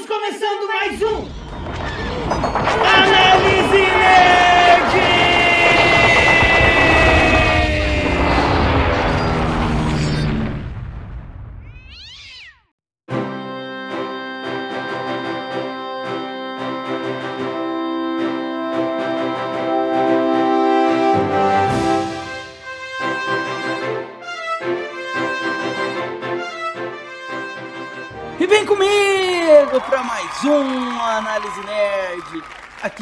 [0.00, 1.28] Estamos começando mais um.
[2.30, 2.99] Análise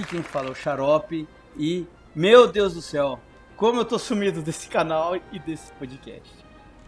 [0.09, 3.21] quem fala é o Xarope e, meu Deus do céu,
[3.57, 6.33] como eu tô sumido desse canal e desse podcast.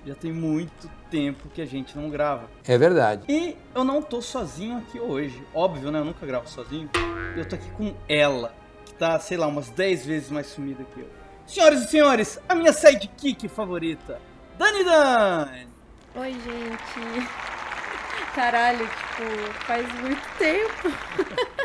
[0.07, 2.49] Já tem muito tempo que a gente não grava.
[2.67, 3.25] É verdade.
[3.29, 5.45] E eu não tô sozinho aqui hoje.
[5.53, 5.99] Óbvio, né?
[5.99, 6.89] Eu nunca gravo sozinho.
[7.37, 8.55] Eu tô aqui com ela,
[8.87, 11.09] que tá, sei lá, umas 10 vezes mais sumida que eu.
[11.47, 14.21] Senhoras e senhores, a minha sidekick favorita,
[14.57, 15.49] Dani Dan!
[16.15, 17.29] Oi, gente.
[18.35, 20.89] Caralho, tipo, faz muito tempo.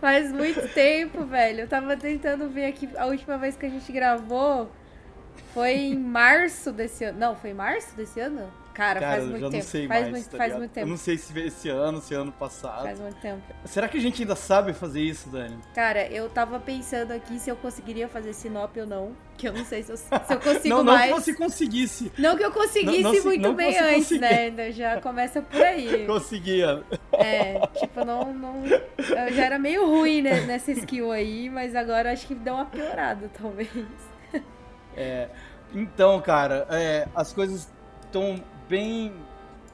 [0.00, 1.60] faz muito tempo, velho.
[1.60, 4.70] Eu tava tentando ver aqui a última vez que a gente gravou.
[5.52, 7.18] Foi em março desse ano.
[7.18, 8.50] Não, foi em março desse ano?
[8.80, 9.56] Cara, Cara, faz eu muito tempo.
[9.56, 10.86] não sei faz mais, muito, tá faz muito Eu tempo.
[10.88, 12.82] não sei se esse ano, se ano passado.
[12.84, 13.42] Faz muito tempo.
[13.66, 15.58] Será que a gente ainda sabe fazer isso, Dani?
[15.74, 19.12] Cara, eu tava pensando aqui se eu conseguiria fazer sinop ou não.
[19.36, 21.12] Que eu não sei se eu, se eu consigo não, não mais.
[21.12, 22.10] que você conseguisse.
[22.18, 24.20] Não que eu conseguisse Não- não muito não bem antes, conseguia.
[24.30, 24.38] né?
[24.44, 26.06] Ainda Já começa por aí.
[26.08, 26.82] Conseguia.
[27.12, 28.64] É, tipo, não, não.
[28.64, 32.64] Eu já era meio ruim né, nessa skill aí, mas agora acho que deu uma
[32.64, 33.68] piorada, talvez.
[35.74, 37.68] Então, cara, é, as coisas
[38.04, 39.12] estão bem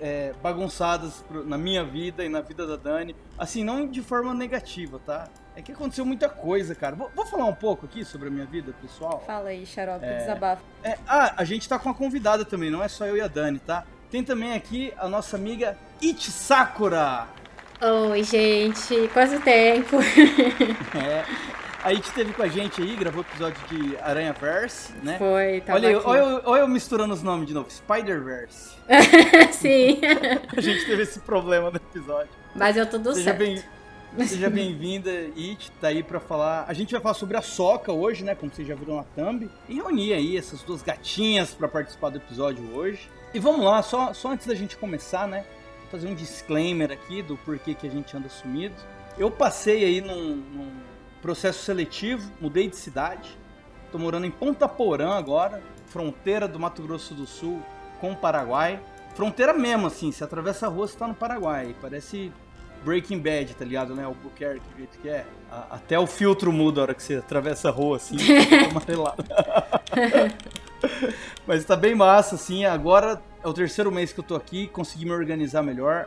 [0.01, 3.15] é, bagunçadas na minha vida e na vida da Dani.
[3.39, 5.29] Assim, não de forma negativa, tá?
[5.55, 6.97] É que aconteceu muita coisa, cara.
[6.97, 9.23] Vou, vou falar um pouco aqui sobre a minha vida pessoal.
[9.27, 10.63] Fala aí, xarope, desabafo.
[10.83, 13.29] É, ah, a gente tá com uma convidada também, não é só eu e a
[13.29, 13.85] Dani, tá?
[14.11, 17.27] Tem também aqui a nossa amiga Ichi Sakura.
[18.11, 19.97] Oi, gente, quanto tempo?
[20.97, 21.25] É,
[21.87, 25.17] a Ichi esteve com a gente aí, gravou o episódio de Aranha Verse, né?
[25.19, 27.71] Foi, tava Olha, olha, eu- olha eu misturando os nomes de novo.
[27.71, 28.75] Spider-Verse.
[29.53, 30.01] Sim,
[30.57, 32.29] A gente teve esse problema no episódio.
[32.55, 33.39] mas eu tudo Seja certo.
[33.39, 36.65] bem, seja bem-vinda, It, tá aí pra falar.
[36.67, 38.35] A gente vai falar sobre a Soca hoje, né?
[38.35, 39.49] Como vocês já viram na thumb.
[39.69, 43.09] E reunir aí essas duas gatinhas pra participar do episódio hoje.
[43.35, 45.45] E vamos lá, só, só antes da gente começar, né?
[45.91, 48.75] Fazer um disclaimer aqui do porquê que a gente anda sumido.
[49.19, 50.73] Eu passei aí num, num
[51.27, 53.37] processo seletivo, mudei de cidade.
[53.91, 57.61] Tô morando em Ponta Porã agora, fronteira do Mato Grosso do Sul
[58.01, 58.79] com o Paraguai.
[59.17, 61.75] Fronteira mesmo, assim, você atravessa a rua, você tá no Paraguai.
[61.83, 62.33] Parece
[62.85, 64.07] Breaking Bad, tá ligado, né?
[64.07, 65.27] O Buquerque, do jeito que é.
[65.51, 68.17] A- até o filtro muda a hora que você atravessa a rua, assim,
[68.71, 69.25] amarelado.
[71.45, 72.65] Mas tá bem massa, assim.
[72.65, 76.07] Agora é o terceiro mês que eu tô aqui, consegui me organizar melhor.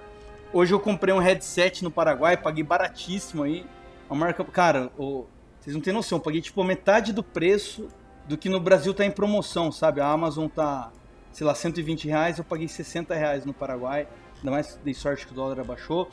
[0.54, 3.66] Hoje eu comprei um headset no Paraguai, paguei baratíssimo aí.
[4.10, 4.44] Uma marca.
[4.46, 5.26] Cara, o-
[5.60, 7.88] vocês não têm noção, eu paguei tipo a metade do preço
[8.28, 10.02] do que no Brasil tá em promoção, sabe?
[10.02, 10.92] A Amazon tá,
[11.32, 14.08] sei lá, 120 reais, eu paguei 60 reais no Paraguai.
[14.38, 16.10] Ainda mais dei sorte que o dólar abaixou.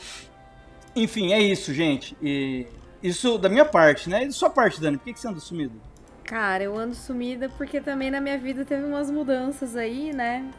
[0.94, 2.16] Enfim, é isso, gente.
[2.22, 2.66] E
[3.02, 4.22] isso da minha parte, né?
[4.24, 5.80] E da sua parte, Dani, por que, que você anda sumido?
[6.24, 10.50] Cara, eu ando sumida porque também na minha vida teve umas mudanças aí, né?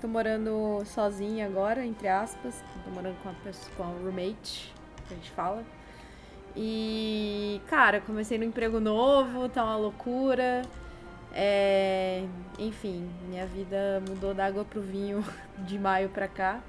[0.00, 2.62] Tô morando sozinha agora, entre aspas.
[2.84, 4.74] Tô morando com a pessoa, com a roommate,
[5.08, 5.64] que a gente fala.
[6.56, 10.62] E, cara, comecei no emprego novo, tá uma loucura.
[11.32, 12.24] É,
[12.58, 15.24] enfim, minha vida mudou da água pro vinho
[15.66, 16.60] de maio pra cá.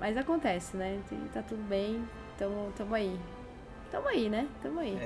[0.00, 0.98] Mas acontece, né?
[1.32, 2.02] Tá tudo bem.
[2.38, 3.18] Tamo, tamo aí.
[3.90, 4.48] Tamo aí, né?
[4.62, 4.98] Tamo aí.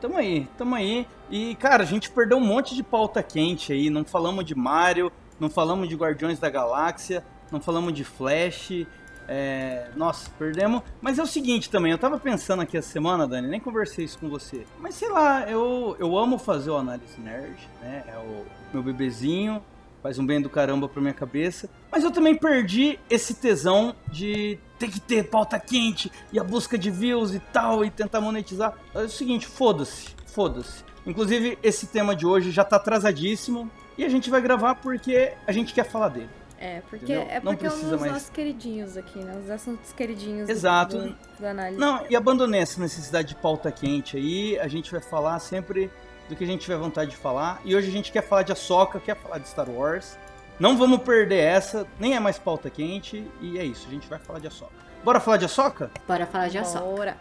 [0.00, 1.06] Tamo aí, tamo aí.
[1.30, 3.88] E, cara, a gente perdeu um monte de pauta quente aí.
[3.88, 8.86] Não falamos de Mario, não falamos de Guardiões da Galáxia, não falamos de Flash.
[9.28, 10.82] É, Nossa, perdemos.
[11.00, 14.18] Mas é o seguinte também, eu tava pensando aqui essa semana, Dani, nem conversei isso
[14.18, 14.66] com você.
[14.78, 18.04] Mas sei lá, eu, eu amo fazer o Análise Nerd, né?
[18.06, 19.62] É o meu bebezinho,
[20.02, 21.70] faz um bem do caramba pra minha cabeça.
[21.90, 26.76] Mas eu também perdi esse tesão de ter que ter pauta quente e a busca
[26.76, 28.74] de views e tal, e tentar monetizar.
[28.94, 30.84] É o seguinte, foda-se, foda-se.
[31.06, 35.52] Inclusive, esse tema de hoje já tá atrasadíssimo e a gente vai gravar porque a
[35.52, 36.30] gente quer falar dele.
[36.64, 37.22] É, porque Entendeu?
[37.28, 38.12] é Não porque é um precisa dos mais.
[38.12, 39.36] nossos queridinhos aqui, né?
[39.42, 40.96] Os assuntos queridinhos do- Exato.
[40.96, 41.76] do, do análise.
[41.80, 44.56] Não, e abandonei essa necessidade de pauta quente aí.
[44.60, 45.90] A gente vai falar sempre
[46.28, 47.60] do que a gente tiver vontade de falar.
[47.64, 50.16] E hoje a gente quer falar de Ahsoka, quer falar de Star Wars.
[50.60, 53.26] Não vamos perder essa, nem é mais pauta quente.
[53.40, 54.70] E é isso, a gente vai falar de Ahsoka.
[55.04, 55.90] Bora falar de Ahsoka?
[56.06, 56.78] Bora falar de aço.
[56.78, 57.16] Bora.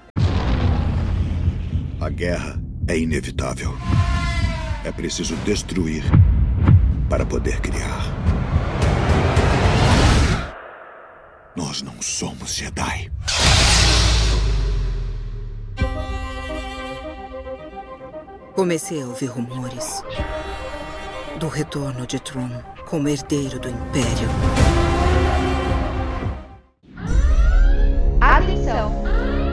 [1.99, 3.71] A guerra é inevitável.
[4.85, 6.03] É preciso destruir
[7.09, 8.03] para poder criar.
[11.53, 13.11] Nós não somos Jedi.
[18.53, 20.01] Comecei a ouvir rumores
[21.39, 22.49] do retorno de Tron
[22.85, 24.29] como herdeiro do Império.
[28.21, 29.03] Atenção!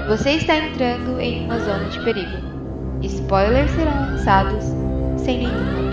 [0.06, 2.46] Você está entrando em uma zona de perigo.
[3.02, 4.64] Spoilers serão lançados
[5.24, 5.87] sem nenhuma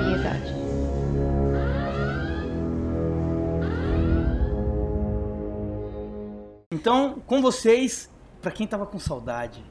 [6.86, 9.66] Então, com vocês, pra quem tava com saudade,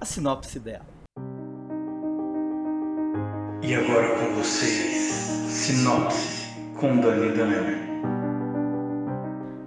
[0.00, 0.84] a sinopse dela.
[3.62, 5.04] E agora com vocês,
[5.48, 6.48] sinopse
[6.80, 7.62] com Dani Daniel.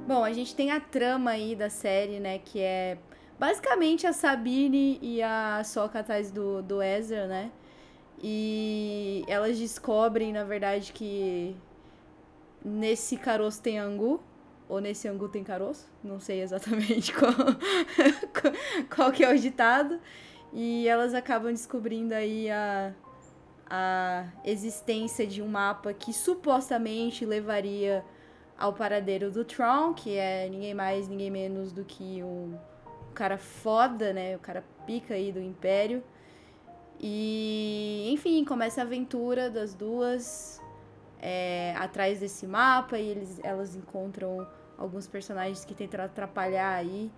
[0.06, 2.40] Bom, a gente tem a trama aí da série, né?
[2.40, 2.98] Que é
[3.40, 7.52] basicamente a Sabine e a Sokka atrás do, do Ezra, né?
[8.22, 11.56] E elas descobrem, na verdade, que
[12.66, 14.20] nesse caroço tem angu.
[14.68, 15.88] Ou nesse angu tem caroço.
[16.04, 17.34] Não sei exatamente qual,
[18.96, 20.00] qual que é o ditado.
[20.52, 22.94] E elas acabam descobrindo aí a,
[23.70, 28.04] a existência de um mapa que supostamente levaria
[28.58, 32.58] ao paradeiro do Tron, que é ninguém mais, ninguém menos do que um
[33.14, 34.36] cara foda, né?
[34.36, 36.04] O cara pica aí do Império.
[37.00, 40.62] E, enfim, começa a aventura das duas
[41.28, 47.12] é, atrás desse mapa e eles, elas encontram alguns personagens que tentam atrapalhar aí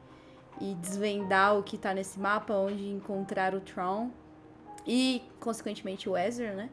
[0.62, 4.10] e desvendar o que tá nesse mapa, onde encontrar o Tron
[4.86, 6.70] e, consequentemente, o Ezra, né?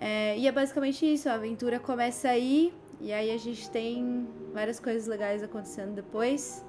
[0.00, 4.78] É, e é basicamente isso, a aventura começa aí e aí a gente tem várias
[4.78, 6.64] coisas legais acontecendo depois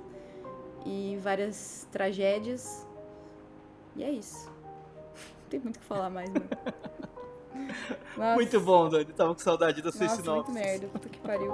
[0.88, 2.88] e várias tragédias.
[3.96, 4.50] E é isso.
[5.44, 6.42] Não tem muito o que falar mais, né?
[8.18, 9.06] Nossa, Muito bom, Dani.
[9.06, 10.52] Tava com saudade da sua Nossa, sinopse.
[10.52, 10.88] muito merda.
[10.88, 11.52] Puta que pariu.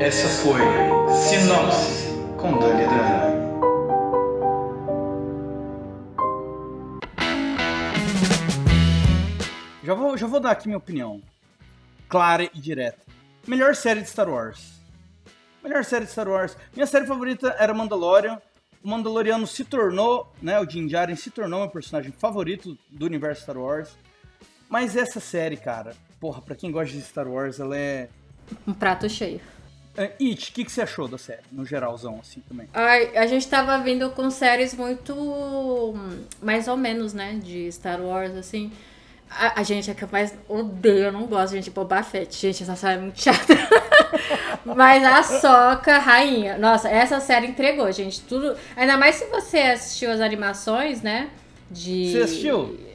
[0.00, 0.60] Essa foi
[1.28, 2.06] Sinopse
[2.38, 3.40] com Dani Dani.
[9.82, 11.20] Já vou, já vou dar aqui minha opinião.
[12.08, 13.00] Clara e direta.
[13.46, 14.80] Melhor série de Star Wars.
[15.62, 16.56] Melhor série de Star Wars.
[16.74, 18.40] Minha série favorita era Mandalorian.
[18.82, 20.58] O Mandaloriano se tornou, né?
[20.58, 23.96] O Din Djarin se tornou meu personagem favorito do universo Star Wars.
[24.70, 28.08] Mas essa série, cara, porra, pra quem gosta de Star Wars, ela é.
[28.66, 29.40] Um prato cheio.
[29.96, 31.42] é It, o que, que você achou da série?
[31.50, 32.68] No geralzão, assim também.
[32.72, 35.94] Ai, a gente tava vindo com séries muito
[36.40, 37.40] mais ou menos, né?
[37.42, 38.70] De Star Wars, assim.
[39.28, 42.36] A, a gente é capaz, odeio, eu não gosto, gente, de Boba Fett.
[42.40, 43.54] Gente, essa série é muito chata.
[44.64, 46.56] Mas a Soca, rainha.
[46.58, 48.20] Nossa, essa série entregou, gente.
[48.22, 48.56] Tudo.
[48.76, 51.28] Ainda mais se você assistiu as animações, né?
[51.68, 52.12] De.
[52.12, 52.89] Você assistiu?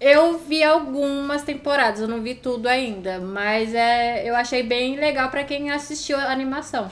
[0.00, 5.28] Eu vi algumas temporadas, eu não vi tudo ainda, mas é, eu achei bem legal
[5.28, 6.88] pra quem assistiu a animação.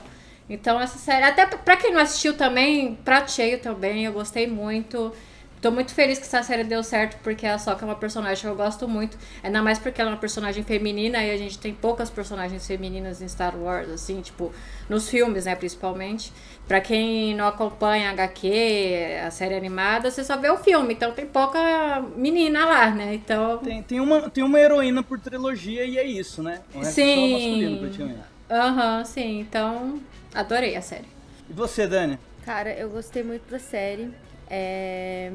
[0.51, 5.13] Então essa série, até pra quem não assistiu também, prateio também, eu gostei muito.
[5.61, 8.47] Tô muito feliz que essa série deu certo, porque a Sokka é uma personagem que
[8.47, 9.17] eu gosto muito.
[9.43, 13.23] Ainda mais porque ela é uma personagem feminina e a gente tem poucas personagens femininas
[13.23, 14.53] em Star Wars, assim, tipo,
[14.89, 16.33] nos filmes, né, principalmente.
[16.67, 21.13] Pra quem não acompanha a HQ, a série animada, você só vê o filme, então
[21.13, 23.15] tem pouca menina lá, né?
[23.15, 23.59] Então.
[23.59, 26.63] Tem, tem, uma, tem uma heroína por trilogia e é isso, né?
[26.75, 27.33] O resto é só Sim.
[27.33, 28.21] masculino, praticamente.
[28.51, 29.41] Aham, sim.
[29.41, 30.01] Então,
[30.35, 31.07] adorei a série.
[31.49, 32.19] E você, Dani?
[32.45, 34.11] Cara, eu gostei muito da série.
[34.51, 35.31] É,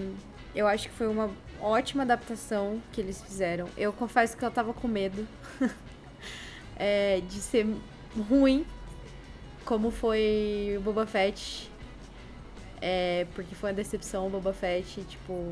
[0.53, 1.29] Eu acho que foi uma
[1.61, 3.67] ótima adaptação que eles fizeram.
[3.77, 5.25] Eu confesso que eu tava com medo
[6.75, 7.67] é, de ser
[8.29, 8.65] ruim,
[9.65, 11.69] como foi o Boba Fett.
[12.81, 15.51] É, porque foi uma decepção o Boba Fett, tipo.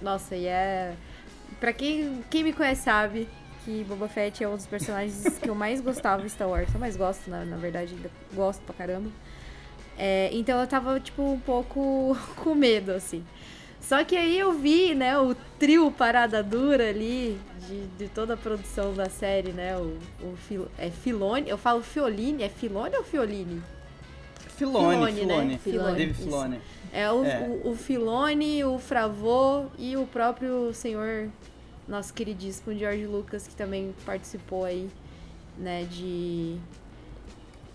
[0.00, 0.94] Nossa, e é.
[1.58, 3.28] Pra quem, quem me conhece sabe
[3.64, 6.72] que Boba Fett é um dos personagens que eu mais gostava em Star Wars.
[6.72, 7.96] Eu mais gosto, na, na verdade,
[8.34, 9.10] gosto pra caramba.
[9.96, 13.24] É, então eu tava, tipo, um pouco com medo, assim.
[13.88, 18.36] Só que aí eu vi, né, o trio Parada Dura ali, de, de toda a
[18.36, 23.02] produção da série, né, o, o Fil, é Filone, eu falo Fiolini, é Filone ou
[23.02, 23.62] Fioline?
[24.58, 25.46] Filone, Filone, Filone.
[25.46, 25.58] né?
[25.58, 26.22] Filone, isso.
[26.22, 26.60] Filone.
[26.92, 27.48] É o, É.
[27.64, 31.30] o, o Filone, o Fravô e o próprio senhor,
[31.88, 34.90] nosso queridíssimo George Lucas, que também participou aí,
[35.56, 36.58] né, de,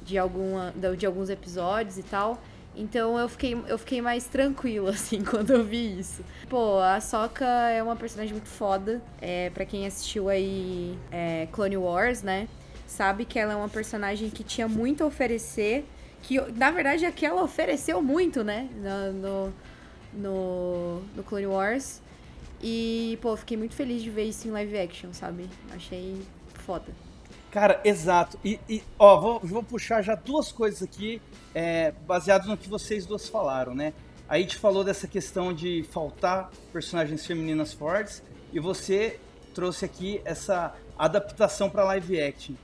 [0.03, 2.39] de, alguma, de alguns episódios e tal.
[2.75, 6.23] Então eu fiquei, eu fiquei mais tranquila, assim, quando eu vi isso.
[6.49, 9.01] Pô, a Sokka é uma personagem muito foda.
[9.21, 12.47] É, pra quem assistiu aí é, Clone Wars, né?
[12.87, 15.85] Sabe que ela é uma personagem que tinha muito a oferecer.
[16.21, 18.69] Que, na verdade, é que ela ofereceu muito, né?
[19.13, 19.53] No,
[20.13, 22.01] no, no Clone Wars.
[22.61, 25.49] E, pô, fiquei muito feliz de ver isso em live action, sabe?
[25.75, 26.15] Achei
[26.53, 26.93] foda.
[27.53, 28.39] Cara, exato.
[28.43, 31.21] E, e, ó, vou, vou puxar já duas coisas aqui,
[31.53, 33.93] é, baseado no que vocês duas falaram, né?
[34.27, 39.19] Aí a gente falou dessa questão de faltar personagens femininas fortes, e você
[39.53, 42.55] trouxe aqui essa adaptação para live action.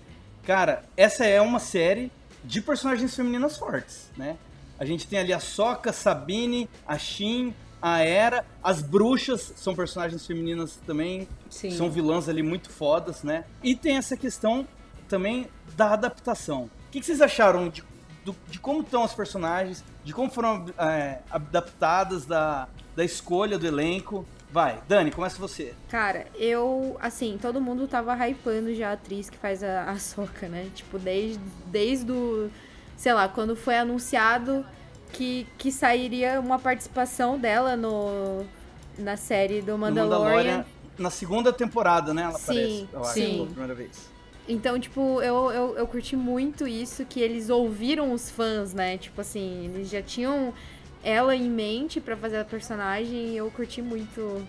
[0.41, 2.11] Cara, essa é uma série
[2.43, 4.37] de personagens femininas fortes, né?
[4.79, 10.25] A gente tem ali a Soca, Sabine, a Shin, a Era, as bruxas são personagens
[10.25, 11.69] femininas também, Sim.
[11.69, 13.45] são vilãs ali muito fodas, né?
[13.61, 14.67] E tem essa questão
[15.09, 16.63] também da adaptação.
[16.87, 17.83] O que, que vocês acharam de,
[18.23, 23.67] do- de como estão as personagens, de como foram é, adaptadas, da, da escolha do
[23.67, 24.25] elenco?
[24.51, 25.75] Vai, Dani, começa você.
[25.89, 30.47] Cara, eu, assim, todo mundo tava hypando já a atriz que faz a, a Soca,
[30.47, 30.69] né?
[30.73, 32.49] Tipo, desde, desde o,
[32.97, 34.65] sei lá, quando foi anunciado
[35.13, 38.43] que, que sairia uma participação dela no,
[38.97, 40.65] na série do No Mandalorian.
[40.97, 42.23] na segunda temporada, né?
[42.23, 43.33] Ela Sim, aparece, eu acho, sim.
[43.35, 44.09] pela primeira vez.
[44.49, 48.97] Então, tipo, eu, eu, eu curti muito isso, que eles ouviram os fãs, né?
[48.97, 50.51] Tipo assim, eles já tinham
[51.03, 54.43] ela em mente pra fazer a personagem e eu curti muito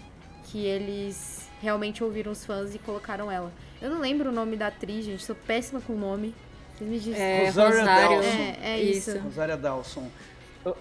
[0.45, 3.53] que eles realmente ouviram os fãs e colocaram ela.
[3.81, 6.35] Eu não lembro o nome da atriz, gente, sou péssima com o nome.
[6.79, 7.21] Vocês me dizem.
[7.21, 8.09] É, Rosário Rosário.
[8.17, 8.39] Dawson.
[8.39, 9.19] É, é isso.
[9.19, 10.09] Rosária Dawson.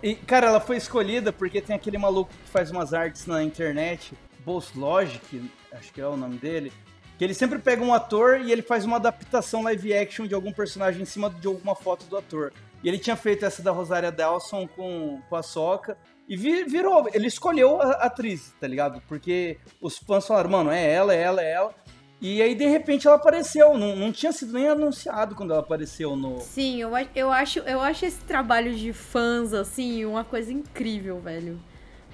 [0.02, 4.14] E, cara, ela foi escolhida porque tem aquele maluco que faz umas artes na internet,
[4.46, 6.72] Boss Logic, acho que é o nome dele,
[7.20, 10.54] que ele sempre pega um ator e ele faz uma adaptação live action de algum
[10.54, 12.54] personagem em cima de alguma foto do ator.
[12.82, 15.98] E ele tinha feito essa da Rosária Dawson com, com a Soca.
[16.30, 19.02] E vi- virou, ele escolheu a atriz, tá ligado?
[19.06, 21.76] Porque os fãs falaram, mano, é ela, é ela, é ela.
[22.22, 23.78] E aí, de repente, ela apareceu.
[23.78, 27.82] Não, não tinha sido nem anunciado quando ela apareceu no, Sim, eu, eu, acho, eu
[27.82, 31.60] acho esse trabalho de fãs, assim, uma coisa incrível, velho.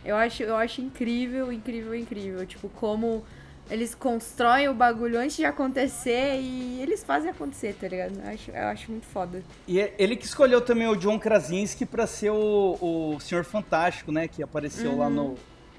[0.03, 2.43] Eu acho, eu acho incrível, incrível, incrível.
[2.45, 3.23] Tipo, como
[3.69, 8.19] eles constroem o bagulho antes de acontecer e eles fazem acontecer, tá ligado?
[8.23, 9.43] Eu acho, eu acho muito foda.
[9.67, 14.11] E é ele que escolheu também o John Krasinski pra ser o, o Senhor Fantástico,
[14.11, 14.27] né?
[14.27, 15.35] Que apareceu lá no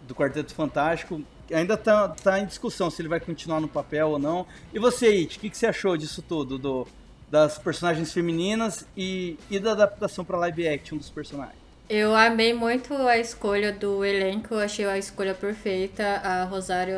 [0.06, 1.20] do Quarteto Fantástico.
[1.52, 4.46] Ainda tá, tá em discussão se ele vai continuar no papel ou não.
[4.72, 6.58] E você, It, o que, que você achou disso tudo?
[6.58, 6.86] Do,
[7.30, 11.66] das personagens femininas e, e da adaptação pra live action dos personagens?
[11.88, 16.04] Eu amei muito a escolha do elenco, eu achei a escolha perfeita.
[16.22, 16.96] A Rosário,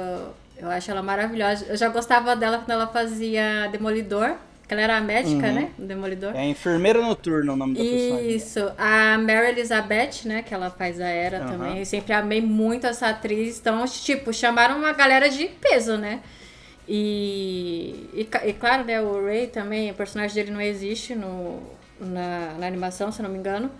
[0.58, 1.66] eu acho ela maravilhosa.
[1.68, 4.34] Eu já gostava dela quando ela fazia Demolidor,
[4.66, 5.54] que ela era a médica, Uhum.
[5.54, 5.70] né?
[5.78, 6.34] do Demolidor.
[6.36, 8.36] É a Enfermeira Noturna o nome da personagem.
[8.36, 11.48] Isso, a Mary Elizabeth, né, que ela faz a Era Aham.
[11.52, 16.20] também, eu sempre amei muito essa atriz, então, tipo, chamaram uma galera de peso, né,
[16.86, 21.62] e, e, e claro, né, o Ray também, o personagem dele não existe no,
[22.00, 23.70] na, na animação, se não me engano,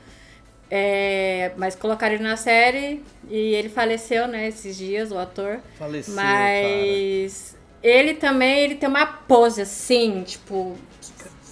[0.71, 6.15] é, mas colocaram ele na série e ele faleceu, né, esses dias, o ator, Faleceu,
[6.15, 6.27] cara.
[6.29, 10.77] mas ele também, ele tem uma pose assim, tipo,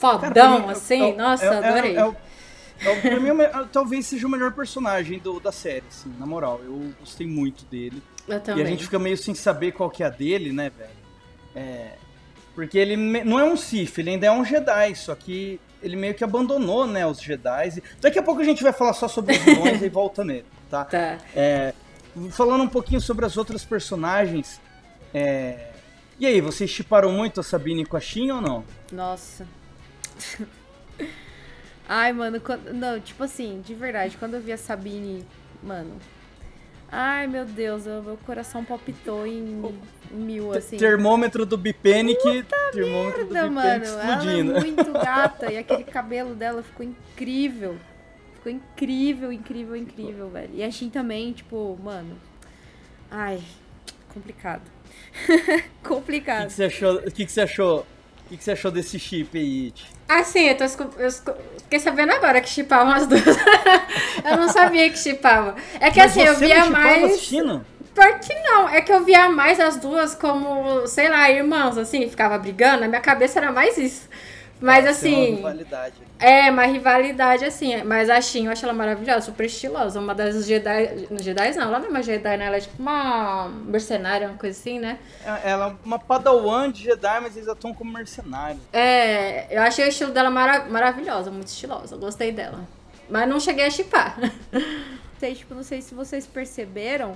[0.00, 1.96] Cara, fodão, pra mim, é- assim, é- nossa, é- é- adorei.
[1.96, 5.84] É, é o- pra mim, é me- talvez seja o melhor personagem do, da série,
[5.88, 6.60] assim, na moral.
[6.64, 8.02] Eu gostei muito dele.
[8.28, 8.64] Eu E também.
[8.64, 10.90] a gente fica meio sem saber qual que é a dele, né, velho?
[11.54, 11.92] É,
[12.54, 16.14] porque ele não é um Sith, ele ainda é um Jedi, só que ele meio
[16.14, 17.82] que abandonou, né, os Jedi.
[18.00, 20.84] Daqui a pouco a gente vai falar só sobre os vilões e volta nele, tá?
[20.84, 21.18] Tá.
[21.34, 21.72] É,
[22.32, 24.60] falando um pouquinho sobre as outras personagens,
[25.14, 25.70] é,
[26.18, 28.64] e aí, vocês chiparam muito a Sabine com a Shin ou não?
[28.90, 29.46] Nossa.
[31.88, 35.24] Ai, mano, quando- não, tipo assim, de verdade, quando eu vi a Sabine,
[35.62, 35.92] mano.
[36.90, 39.74] Ai, meu Deus, o meu coração palpitou em
[40.10, 40.76] mil, assim.
[40.76, 44.52] Termômetro do Bipenic, termômetro do Merda, Bipenic mano, ela é explodindo.
[44.60, 47.76] muito gata e aquele cabelo dela ficou incrível.
[48.34, 50.50] Ficou incrível, incrível, incrível, velho.
[50.54, 52.16] E a Shin também, tipo, mano.
[53.10, 53.42] Ai,
[54.14, 54.62] complicado.
[55.28, 56.46] O que, complicado.
[56.46, 56.94] que você achou?
[56.96, 57.86] O que, que você achou?
[58.26, 59.86] O que, que você achou desse chip aí, It?
[60.08, 60.64] Assim, eu, tô,
[60.98, 61.10] eu
[61.62, 63.22] fiquei sabendo agora que chipavam as duas.
[64.24, 65.54] eu não sabia que chipava.
[65.78, 67.04] É que Mas assim, eu via não mais.
[67.04, 67.64] assistindo?
[67.94, 68.68] Por que não?
[68.68, 72.80] É que eu via mais as duas como, sei lá, irmãs, assim, ficava brigando.
[72.80, 74.08] Na minha cabeça era mais isso.
[74.60, 75.34] Mas Pode ser uma assim.
[75.36, 75.94] rivalidade.
[76.18, 77.82] É, uma rivalidade assim.
[77.84, 80.00] Mas a Shin, eu acho ela maravilhosa, super estilosa.
[80.00, 81.08] Uma das Jedi.
[81.20, 82.46] Jedi não, ela não é uma Jedi, né?
[82.46, 84.98] Ela é tipo uma mercenária, uma coisa assim, né?
[85.24, 88.62] É- Ela é uma padawan de Jedi, mas eles atuam como mercenários.
[88.72, 91.96] É, eu achei o estilo dela mara maravilhosa, muito estilosa.
[91.96, 92.64] Gostei dela.
[93.10, 94.18] Mas não cheguei a chipar.
[95.20, 97.12] sei, tipo, não sei se vocês perceberam,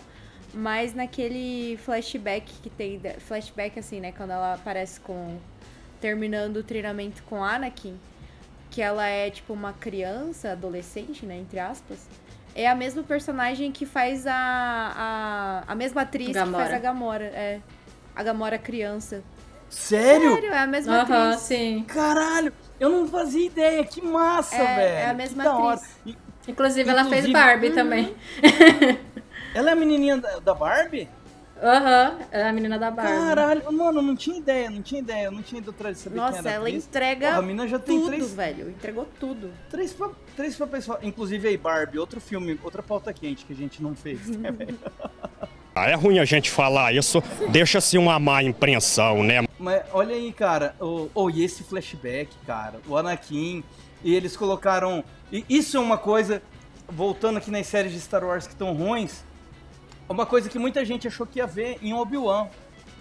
[0.53, 3.01] mas naquele flashback que tem.
[3.19, 4.13] Flashback, assim, né?
[4.13, 5.39] Quando ela aparece com.
[6.01, 7.99] Terminando o treinamento com Anakin,
[8.71, 11.37] que ela é, tipo, uma criança, adolescente, né?
[11.39, 11.99] Entre aspas.
[12.55, 14.35] É a mesma personagem que faz a.
[14.35, 16.65] A, a mesma atriz que Gamora.
[16.65, 17.25] faz a Gamora.
[17.25, 17.61] É.
[18.17, 19.23] A Gamora criança.
[19.69, 20.33] Sério?
[20.33, 21.41] Sério, é a mesma atriz.
[21.43, 21.85] sim.
[21.87, 22.53] Caralho!
[22.81, 24.95] Eu não fazia ideia, que massa, É, velho.
[24.97, 25.97] é a mesma que atriz.
[26.07, 26.17] E
[26.49, 28.17] Inclusive, ela fez Inclusive- Barbie também.
[29.55, 31.09] ela é a menininha da, da Barbie?
[31.63, 33.13] Aham, é a menina da Barbie.
[33.13, 36.03] Caralho, mano, eu não tinha ideia, não tinha ideia, eu não tinha ido atrás de
[36.03, 36.87] saber quem Nossa, era a ela atriz.
[36.87, 38.71] entrega Porra, a mina já tem tudo, três, velho.
[38.71, 39.51] Entregou tudo.
[39.69, 40.99] três, pra, três pra pessoa.
[41.03, 44.27] Inclusive aí, Barbie, outro filme, outra pauta quente que a gente não fez.
[44.29, 44.79] né, velho?
[45.75, 49.45] Ah, é ruim a gente falar isso, deixa-se uma má impressão, né?
[49.59, 53.63] Mas olha aí, cara, o, oh, e esse flashback, cara, o Anakin,
[54.03, 55.05] e eles colocaram.
[55.31, 56.43] E isso é uma coisa,
[56.89, 59.23] voltando aqui nas séries de Star Wars que estão ruins,
[60.13, 62.49] uma coisa que muita gente achou que ia ver em Obi-Wan,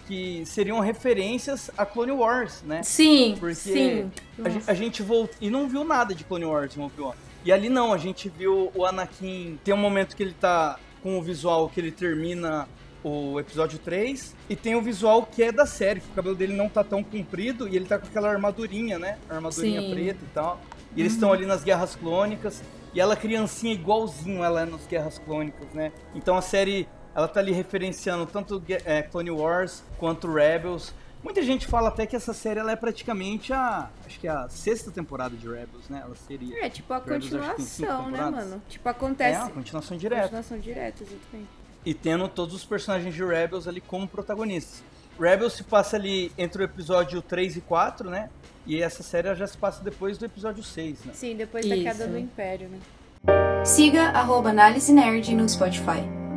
[0.08, 2.82] que seriam referências a Clone Wars, né?
[2.84, 4.12] Sim, Porque sim.
[4.44, 7.14] a, gen- a gente voltou e não viu nada de Clone Wars em Obi-Wan.
[7.46, 9.60] E ali não, a gente viu o Anakin.
[9.64, 12.68] Tem um momento que ele tá com o visual que ele termina
[13.04, 14.36] o episódio 3.
[14.50, 17.02] E tem o visual que é da série, que o cabelo dele não tá tão
[17.04, 19.18] comprido e ele tá com aquela armadurinha, né?
[19.30, 19.92] Armadurinha Sim.
[19.92, 20.60] preta e tal.
[20.96, 22.62] E eles estão ali nas guerras clônicas.
[22.94, 25.92] E ela criancinha igualzinho ela é nas guerras clônicas, né?
[26.16, 26.88] Então a série.
[27.16, 30.94] Ela tá ali referenciando tanto é, Clone Wars quanto Rebels.
[31.24, 33.90] Muita gente fala até que essa série ela é praticamente a.
[34.06, 36.02] Acho que é a sexta temporada de Rebels, né?
[36.04, 36.64] Ela seria.
[36.66, 38.62] É tipo a Rebels, continuação, né, mano?
[38.70, 39.42] Tipo, É acontece.
[39.42, 40.22] uma continuação direta.
[40.24, 41.50] Continuação direta, exatamente.
[41.86, 44.82] E tendo todos os personagens de Rebels ali como protagonistas.
[45.20, 48.30] Rebels se passa ali entre o episódio 3 e 4, né?
[48.66, 51.14] E essa série já se passa depois do episódio 6, né?
[51.14, 51.84] Sim, depois da Isso.
[51.84, 53.66] queda do Império, né?
[53.66, 56.29] Siga arroba Análise Nerd no Spotify.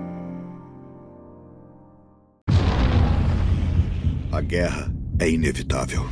[4.32, 6.08] A guerra é inevitável.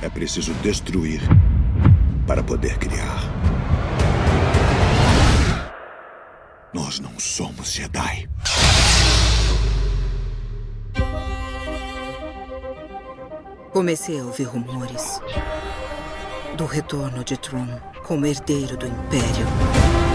[0.00, 1.20] É preciso destruir
[2.28, 3.18] para poder criar.
[6.72, 8.28] Nós não somos Jedi.
[13.72, 15.20] Comecei a ouvir rumores
[16.56, 17.66] do retorno de Tron
[18.04, 20.07] como herdeiro do Império.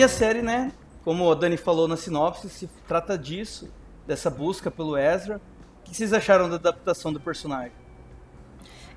[0.00, 0.72] E a, série, né?
[1.04, 3.70] Como a Dani falou na sinopse, se trata disso,
[4.06, 5.38] dessa busca pelo Ezra.
[5.78, 7.72] O que vocês acharam da adaptação do personagem?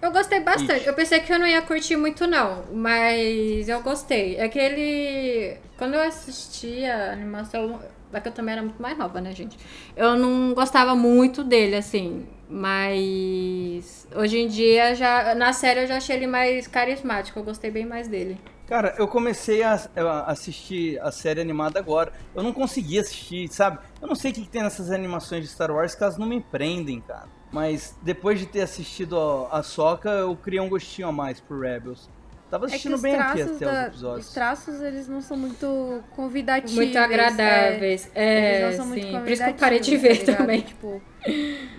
[0.01, 0.77] Eu gostei bastante.
[0.77, 0.87] Ixi.
[0.87, 2.63] Eu pensei que eu não ia curtir muito, não.
[2.71, 4.37] Mas eu gostei.
[4.37, 5.57] É que ele.
[5.77, 7.81] Quando eu assisti a animação.
[8.13, 9.57] É que eu também era muito mais nova, né, gente?
[9.97, 12.25] Eu não gostava muito dele, assim.
[12.47, 14.07] Mas.
[14.15, 17.37] Hoje em dia, já na série, eu já achei ele mais carismático.
[17.37, 18.37] Eu gostei bem mais dele.
[18.67, 22.13] Cara, eu comecei a, a assistir a série animada agora.
[22.33, 23.79] Eu não consegui assistir, sabe?
[24.01, 26.25] Eu não sei o que, que tem nessas animações de Star Wars que elas não
[26.25, 27.27] me prendem, cara.
[27.51, 31.59] Mas depois de ter assistido a, a Soca, eu criei um gostinho a mais por
[31.61, 32.09] Rebels.
[32.49, 34.27] Tava É assistindo os bem aqui até da- os episódios.
[34.27, 36.75] os traços, eles não são muito convidativos.
[36.75, 38.09] Muito agradáveis.
[38.15, 39.19] É, É, eles não são muito sim.
[39.19, 40.37] Por isso que eu parei de tá ver ligado?
[40.37, 40.61] também.
[40.61, 41.01] Tipo,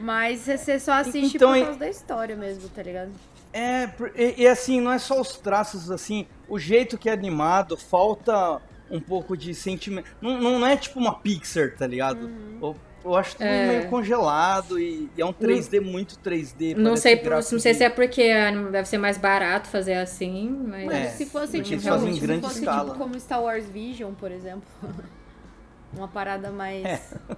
[0.01, 3.11] mas você só assiste Então, por e- causa da história mesmo, tá ligado?
[3.57, 7.77] É, e, e assim, não é só os traços, assim, o jeito que é animado,
[7.77, 10.09] falta um pouco de sentimento.
[10.21, 12.27] Não, não, é tipo uma Pixar, tá ligado?
[12.27, 12.59] Uhum.
[12.61, 13.67] Eu, eu acho tudo É.
[13.69, 16.75] meio congelado e, e é um 3D muito 3D.
[16.77, 19.95] Não sei, por- não sei de- se é porque ah, deve ser mais barato fazer
[19.95, 20.91] assim, mas.
[20.91, 22.87] É, se fosse tipo, em se fosse, escala.
[22.91, 24.65] tipo como Star Wars Vision, por exemplo.
[25.97, 26.85] Uma parada mais.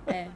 [0.06, 0.28] É.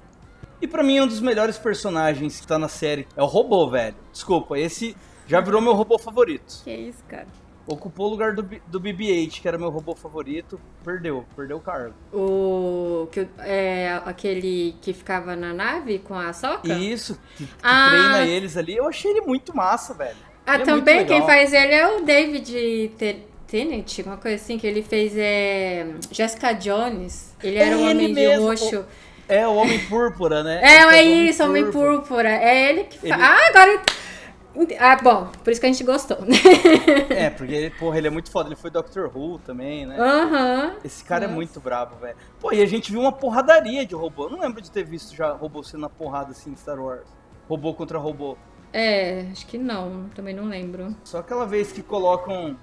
[0.61, 3.97] E pra mim, um dos melhores personagens que tá na série é o robô, velho.
[4.13, 4.95] Desculpa, esse
[5.31, 6.61] já virou meu robô favorito.
[6.65, 7.27] Que isso, cara.
[7.67, 10.61] Ocupou o lugar do, do BB-8, que era meu robô favorito.
[10.85, 11.95] Perdeu, perdeu o cargo.
[12.13, 13.07] O.
[13.13, 16.67] Que, é, aquele que ficava na nave com a soca?
[16.73, 17.89] Isso, que, que Ah.
[17.91, 20.17] treina eles ali, eu achei ele muito massa, velho.
[20.45, 21.27] Ah, Ele é também quem legal.
[21.29, 25.87] faz ele é o David Te- Tennant, uma coisa assim, que ele fez é.
[26.11, 27.37] Jessica Jones.
[27.43, 28.85] Ele era o É ele homem de roxo.
[29.29, 30.61] É o Homem Púrpura, né?
[30.61, 30.93] É, é o
[31.29, 32.31] isso, Homem Púrpura.
[32.31, 33.13] É ele que faz.
[33.13, 33.83] Ele- Ah, agora.
[34.79, 36.19] Ah, bom, por isso que a gente gostou.
[37.11, 38.49] É, porque porra, ele é muito foda.
[38.49, 39.97] Ele foi Doctor Who também, né?
[39.99, 40.77] Aham.
[40.85, 41.35] Esse cara é Nossa.
[41.37, 42.17] muito brabo, velho.
[42.41, 44.25] Pô, e a gente viu uma porradaria de robô.
[44.25, 47.09] Eu não lembro de ter visto já robô sendo na porrada assim em Star Wars.
[47.49, 48.37] Robô contra robô.
[48.73, 50.95] É, acho que não, também não lembro.
[51.05, 52.57] Só aquela vez que colocam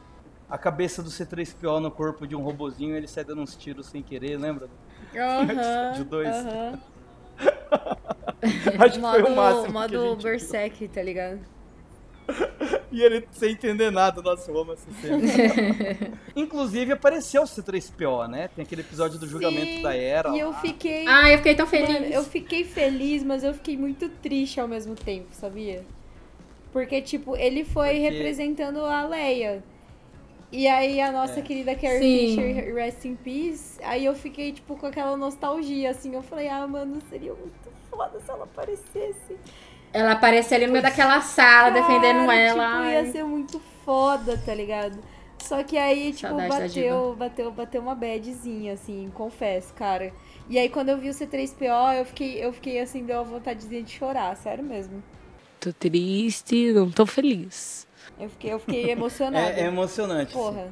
[0.49, 3.87] a cabeça do C3PO no corpo de um robozinho e ele sai dando uns tiros
[3.87, 4.69] sem querer, lembra?
[5.15, 5.91] Aham.
[5.97, 6.29] De dois.
[6.29, 6.79] aham.
[8.79, 9.87] Acho que modo, foi o máximo.
[9.87, 10.15] que a modo.
[10.23, 11.39] Berserk, tá ligado?
[12.89, 15.17] E ele sem entender nada, nossa, eu amo essa cena.
[16.35, 18.47] Inclusive apareceu o C3PO, né?
[18.55, 20.29] Tem aquele episódio do julgamento Sim, da Era.
[20.35, 20.59] E eu lá.
[20.61, 21.05] fiquei.
[21.07, 21.89] Ah, eu fiquei tão feliz.
[21.89, 25.83] Mano, eu fiquei feliz, mas eu fiquei muito triste ao mesmo tempo, sabia?
[26.71, 29.63] Porque, tipo, ele foi Porque- representando a Leia.
[30.51, 31.41] E aí a nossa É.
[31.41, 32.35] querida Carrie Sim.
[32.37, 36.65] Fisher, rest in peace, aí eu fiquei, tipo, com aquela nostalgia, assim, eu falei, ah,
[36.65, 39.35] mano, seria muito foda se ela aparecesse.
[39.97, 42.67] Ela aparece ali no meio daquela sala, defendendo Cara, ela.
[42.67, 44.99] Tipo, ia ser muito foda, tá ligado?
[45.39, 50.13] Só que aí, tipo, Saudade da bateu, bateu, bateu uma badzinha, assim, confesso, cara.
[50.47, 53.81] E aí quando eu vi o C3PO, eu fiquei, eu fiquei assim, deu uma vontadezinha
[53.81, 55.01] de chorar, sério mesmo.
[55.59, 57.87] Tô triste, não tô feliz.
[58.19, 59.49] Eu fiquei, eu fiquei emocionada.
[59.49, 60.31] É, é emocionante.
[60.31, 60.37] assim.
[60.37, 60.71] Porra.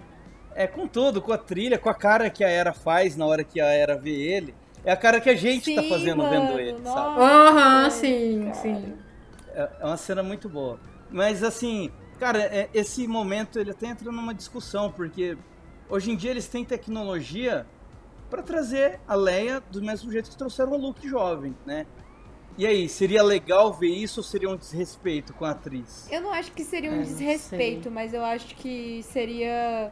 [0.53, 3.43] É com tudo, com a trilha, com a cara que a Era faz na hora
[3.43, 4.53] que a Era vê ele.
[4.85, 7.19] É a cara que a gente tá Sim, fazendo mano, vendo ele, sabe?
[7.19, 9.04] Aham, sim, sim.
[9.55, 10.79] É é uma cena muito boa.
[11.09, 15.37] Mas assim, cara, é- esse momento ele até entra numa discussão, porque
[15.89, 17.65] hoje em dia eles têm tecnologia
[18.29, 21.85] pra trazer a Leia do mesmo jeito que trouxeram o Luke jovem, né?
[22.57, 26.07] E aí, seria legal ver isso ou seria um desrespeito com a atriz?
[26.09, 29.91] Eu não acho que seria um É, desrespeito, mas eu acho que seria.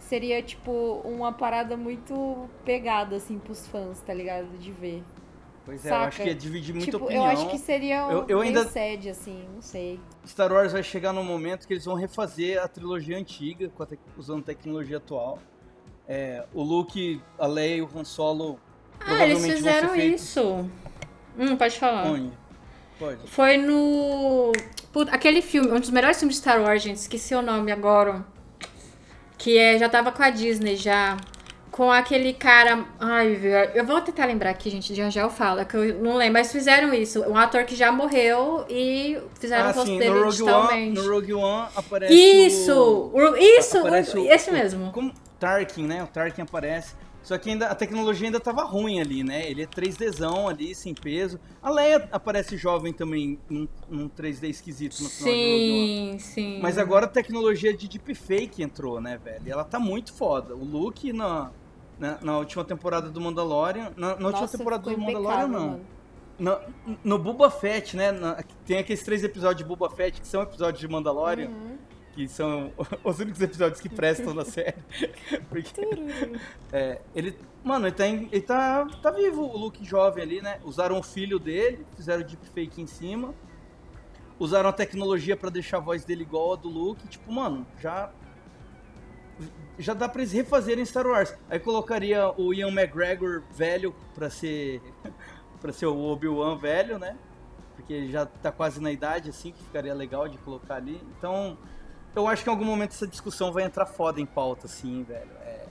[0.00, 4.56] Seria, tipo, uma parada muito pegada, assim, pros fãs, tá ligado?
[4.58, 5.04] De ver.
[5.68, 6.06] Pois é, eu Saca?
[6.06, 7.26] acho que ia dividir muita tipo, opinião.
[7.26, 10.00] eu acho que seria um Eu- eu ainda- sede, assim, não sei.
[10.26, 13.70] Star Wars vai chegar num momento que eles vão refazer a trilogia antiga,
[14.16, 15.38] usando tecnologia atual.
[16.08, 18.58] É, o Luke, a Leia e o Han Solo
[18.98, 20.42] Ah, eles fizeram isso.
[21.38, 22.06] Hum, pode falar.
[22.06, 22.32] Onde?
[22.98, 23.28] Pode.
[23.28, 24.52] Foi no.
[24.90, 28.24] Puta, aquele filme, um dos melhores filmes de Star Wars, gente, esqueci o nome agora.
[29.36, 31.18] Que é, já tava com a Disney já.
[31.78, 32.84] Com aquele cara.
[32.98, 33.38] Ai.
[33.72, 34.92] Eu vou tentar lembrar aqui, gente.
[34.96, 36.32] Já já eu falo, que eu não lembro.
[36.32, 37.20] Mas fizeram isso.
[37.22, 40.32] Um ator que já morreu e fizeram Ah, o rosto sim, dele no Rogue, One,
[40.32, 41.00] digitalmente.
[41.00, 43.10] no Rogue One aparece Isso!
[43.14, 43.36] o...
[43.36, 43.78] Isso!
[43.78, 44.90] aparece o- esse mesmo.
[44.90, 46.02] Como Tarkin, né?
[46.02, 46.96] O Tarkin aparece.
[47.22, 49.48] Só que ainda, a tecnologia ainda tava ruim ali, né?
[49.48, 51.38] Ele é 3Dzão ali, sem peso.
[51.62, 56.12] A Leia aparece jovem também num, num 3D esquisito no final de One.
[56.12, 56.58] Sim, sim.
[56.60, 59.42] Mas agora a tecnologia de deepfake entrou, né, velho?
[59.46, 60.56] E ela tá muito foda.
[60.56, 61.50] O Luke na,
[61.98, 63.92] na, na última temporada do Mandalorian.
[63.96, 65.60] Na, na última Nossa, temporada do Mandalorian, não.
[65.70, 65.80] mano.
[66.38, 66.56] No,
[67.02, 68.12] no Boba Fett, né?
[68.12, 71.48] na- tem aqueles três episódios de Boba Fett que são episódios de Mandalorian.
[71.48, 71.78] Uhum.
[72.12, 74.76] Que são os únicos episódios que prestam na série.
[75.50, 75.80] Porque,
[76.72, 77.36] é, ele.
[77.64, 80.60] Mano, ele, tá, em- ele tá, tá vivo, o Luke jovem ali, né?
[80.64, 83.34] Usaram o filho dele, fizeram deepfake em cima.
[84.38, 87.06] Usaram a tecnologia pra deixar a voz dele igual a do Luke.
[87.08, 88.10] Tipo, mano, já.
[89.78, 91.34] Já dá pra eles refazerem Star Wars.
[91.48, 94.82] Aí colocaria o Ian McGregor velho pra ser.
[95.60, 97.16] pra ser o Obi-Wan velho, né?
[97.76, 101.00] Porque ele já tá quase na idade, assim, que ficaria legal de colocar ali.
[101.16, 101.56] Então,
[102.14, 105.30] eu acho que em algum momento essa discussão vai entrar foda em pauta, assim, velho.
[105.42, 105.66] É...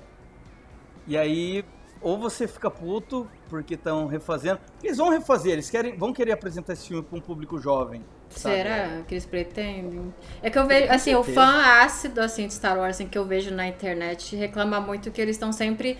[1.05, 1.65] E aí,
[2.01, 4.59] ou você fica puto porque estão refazendo.
[4.83, 8.03] Eles vão refazer, eles querem, vão querer apresentar esse filme pra um público jovem.
[8.29, 8.55] sabe?
[8.55, 10.13] Será que eles pretendem?
[10.41, 13.25] É que eu vejo, assim, o fã ácido, assim, de Star Wars, assim, que eu
[13.25, 15.97] vejo na internet, reclama muito que eles estão sempre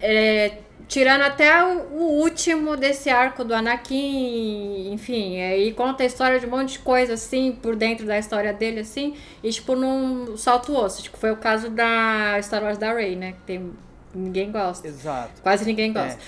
[0.00, 6.40] é, tirando até o, o último desse arco do Anakin, enfim, aí conta a história
[6.40, 10.36] de um monte de coisa, assim, por dentro da história dele, assim, e, tipo, não
[10.36, 11.02] solta o osso.
[11.02, 13.72] Tipo, foi o caso da Star Wars da Rey, né, que tem,
[14.14, 14.86] ninguém gosta.
[14.86, 15.42] Exato.
[15.42, 16.18] Quase ninguém gosta.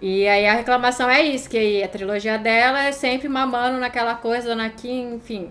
[0.00, 4.14] E aí a reclamação é isso, que aí a trilogia dela é sempre mamando naquela
[4.16, 5.50] coisa do Anakin, enfim.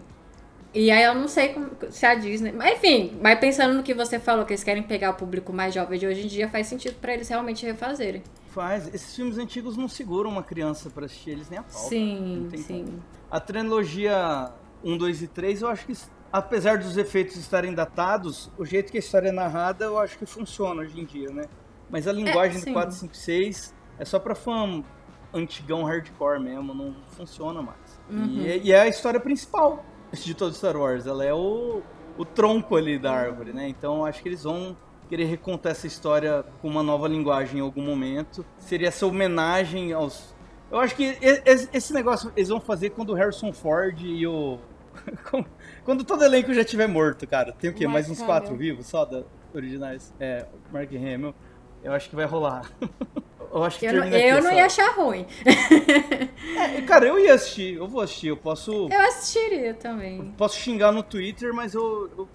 [0.73, 2.51] E aí eu não sei como- se a Disney.
[2.51, 5.73] Mas enfim, mas pensando no que você falou, que eles querem pegar o público mais
[5.73, 8.23] jovem de hoje em dia, faz sentido pra eles realmente refazerem.
[8.49, 8.93] Faz.
[8.93, 11.71] Esses filmes antigos não seguram uma criança pra assistir eles nem a pau.
[11.71, 12.83] Sim, sim.
[12.85, 13.03] como.
[13.29, 14.49] A trilogia
[14.83, 15.93] 1, 2 e 3, eu acho que,
[16.31, 20.25] apesar dos efeitos estarem datados, o jeito que a história é narrada, eu acho que
[20.25, 21.45] funciona hoje em dia, né?
[21.91, 22.71] Mas a linguagem sim.
[22.71, 24.83] do 4, 5 6 é só pra fã
[25.33, 27.99] antigão hardcore mesmo, não funciona mais.
[28.09, 28.25] Uhum.
[28.27, 31.81] E, é- e é a história principal de todo Star Wars, ela é o,
[32.17, 33.67] o tronco ali da árvore, né?
[33.69, 34.75] Então acho que eles vão
[35.07, 38.45] querer recontar essa história com uma nova linguagem em algum momento.
[38.57, 40.33] Seria essa homenagem aos.
[40.69, 41.17] Eu acho que
[41.73, 44.57] esse negócio eles vão fazer quando o Harrison Ford e o.
[45.85, 47.53] quando todo elenco já estiver morto, cara.
[47.53, 47.85] Tem o quê?
[47.85, 48.25] Mark Mais uns Hamill.
[48.25, 49.23] quatro vivos só da
[49.53, 50.13] originais?
[50.19, 51.33] É, Mark Hamill.
[51.83, 52.71] Eu acho que vai rolar.
[53.53, 55.25] Eu acho que Eu não, aqui eu não ia achar ruim.
[55.45, 58.87] É, cara, eu ia assistir, eu vou assistir, eu posso.
[58.89, 60.33] Eu assistiria também.
[60.37, 62.29] Posso xingar no Twitter, mas eu, eu,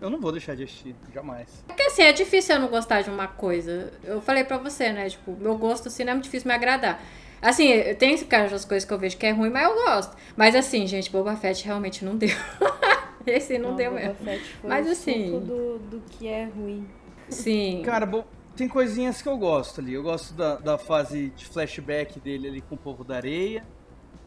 [0.00, 1.48] eu não vou deixar de assistir, jamais.
[1.66, 3.92] Porque assim, é difícil eu não gostar de uma coisa.
[4.04, 5.08] Eu falei pra você, né?
[5.08, 7.02] Tipo, meu gosto assim não é muito difícil me agradar.
[7.42, 7.96] Assim, eu
[8.28, 10.16] cara das coisas que eu vejo que é ruim, mas eu gosto.
[10.36, 12.30] Mas assim, gente, Boba Fett realmente não deu.
[13.26, 14.14] Esse não, deu Boba mesmo.
[14.24, 16.86] Fett foi Mas o assim- do, do que é ruim.
[17.28, 17.82] Sim.
[17.84, 18.24] Cara, bom,
[18.60, 19.94] tem coisinhas que eu gosto ali.
[19.94, 23.64] Eu gosto da, da fase de flashback dele ali com o povo da areia.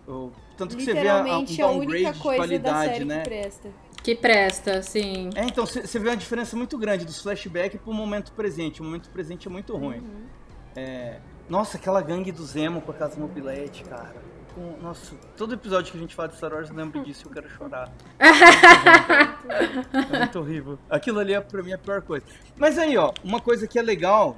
[0.08, 3.06] Eu- tanto que você vê a, a, um Literalmente a, única downgrade de qualidade, série
[3.06, 3.18] né?
[3.20, 3.70] que presta.
[4.02, 5.30] Que presta, sim.
[5.36, 8.82] É, então você vê uma diferença muito grande dos flashbacks pro momento presente.
[8.82, 10.00] O momento presente é muito ruim.
[10.00, 10.26] Uhum.
[10.76, 14.16] É, nossa, aquela gangue do Zemo com a casa mobilete, cara.
[14.56, 17.28] Com- nossa, todo episódio que a gente fala de Star Wars eu lembro disso e
[17.28, 17.92] eu quero chorar.
[20.14, 20.80] É muito horrível.
[20.90, 22.26] Aquilo ali é pra mim a pior coisa.
[22.56, 24.38] Mas aí, ó, uma coisa que é legal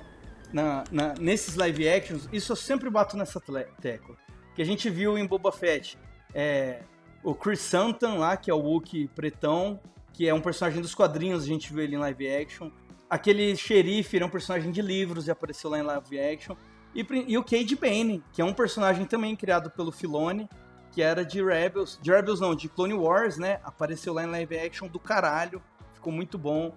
[0.52, 3.40] na, na- nesses live actions, isso eu sempre bato nessa
[3.82, 4.16] tecla.
[4.56, 5.98] Que a gente viu em Boba Fett.
[6.34, 6.80] É,
[7.24, 9.80] o Chris Santan lá, que é o Wookiee pretão,
[10.14, 12.72] que é um personagem dos quadrinhos, a gente viu ele em live action.
[13.10, 16.56] Aquele xerife, ele é um personagem de livros e apareceu lá em live action.
[16.96, 20.50] E, e o Cade Bane, que é um personagem também criado pelo Filone,
[20.92, 23.60] que era de Rebels, de Rebels não, de Clone Wars, né?
[23.66, 25.62] Apareceu lá em live action do caralho,
[25.94, 26.74] ficou muito bom.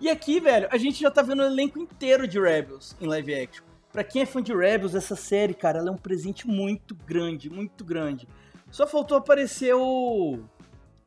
[0.00, 3.34] E aqui, velho, a gente já tá vendo o elenco inteiro de Rebels em live
[3.34, 3.64] action.
[3.92, 7.50] Pra quem é fã de Rebels, essa série, cara, ela é um presente muito grande,
[7.50, 8.26] muito grande.
[8.70, 10.38] Só faltou aparecer o.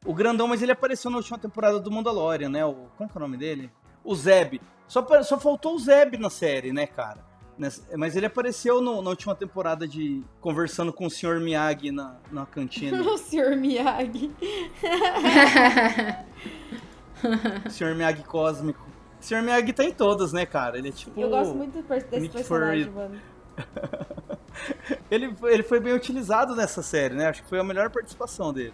[0.04, 2.66] O grandão, mas ele apareceu na última temporada do Mandalorian, né?
[2.66, 3.72] O, como que é o nome dele?
[4.04, 4.60] O Zeb.
[4.88, 7.31] Só, só faltou o Zeb na série, né, cara?
[7.58, 10.24] Nessa- mas ele apareceu no- na última temporada de.
[10.40, 11.40] conversando com o Sr.
[11.40, 13.00] Miyagi na, na cantina.
[13.04, 13.56] o Sr.
[13.56, 14.32] Miyagi.
[17.70, 17.96] Sr.
[17.96, 18.82] Miyagi cósmico.
[19.20, 19.42] O Sr.
[19.44, 20.78] Miyagi tá em todas, né, cara?
[20.78, 21.20] Ele é tipo.
[21.20, 22.96] Eu gosto muito desse Nick personagem, Fury.
[22.96, 23.22] mano.
[25.10, 27.28] Ele, foi- ele foi bem utilizado nessa série, né?
[27.28, 28.74] Acho que foi a melhor participação dele.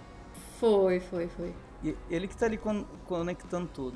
[0.59, 1.53] Foi, foi, foi.
[1.83, 3.95] E ele que tá ali con- conectando tudo.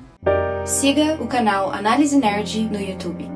[0.64, 3.28] Siga o canal Análise Nerd no YouTube.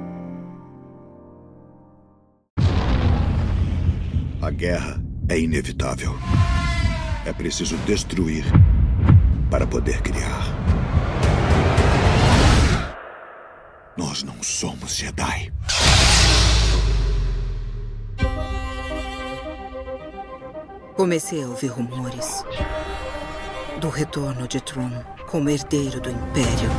[4.47, 6.15] A guerra é inevitável.
[7.27, 8.45] É preciso destruir
[9.51, 10.47] para poder criar.
[13.97, 15.53] Nós não somos Jedi.
[20.95, 22.45] Comecei a ouvir rumores
[23.81, 24.93] do retorno de Tron
[25.29, 26.71] como herdeiro do Império.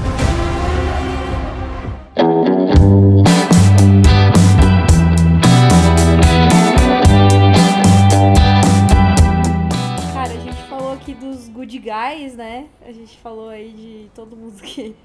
[12.35, 12.67] Né?
[12.81, 14.95] A gente falou aí de todo mundo que,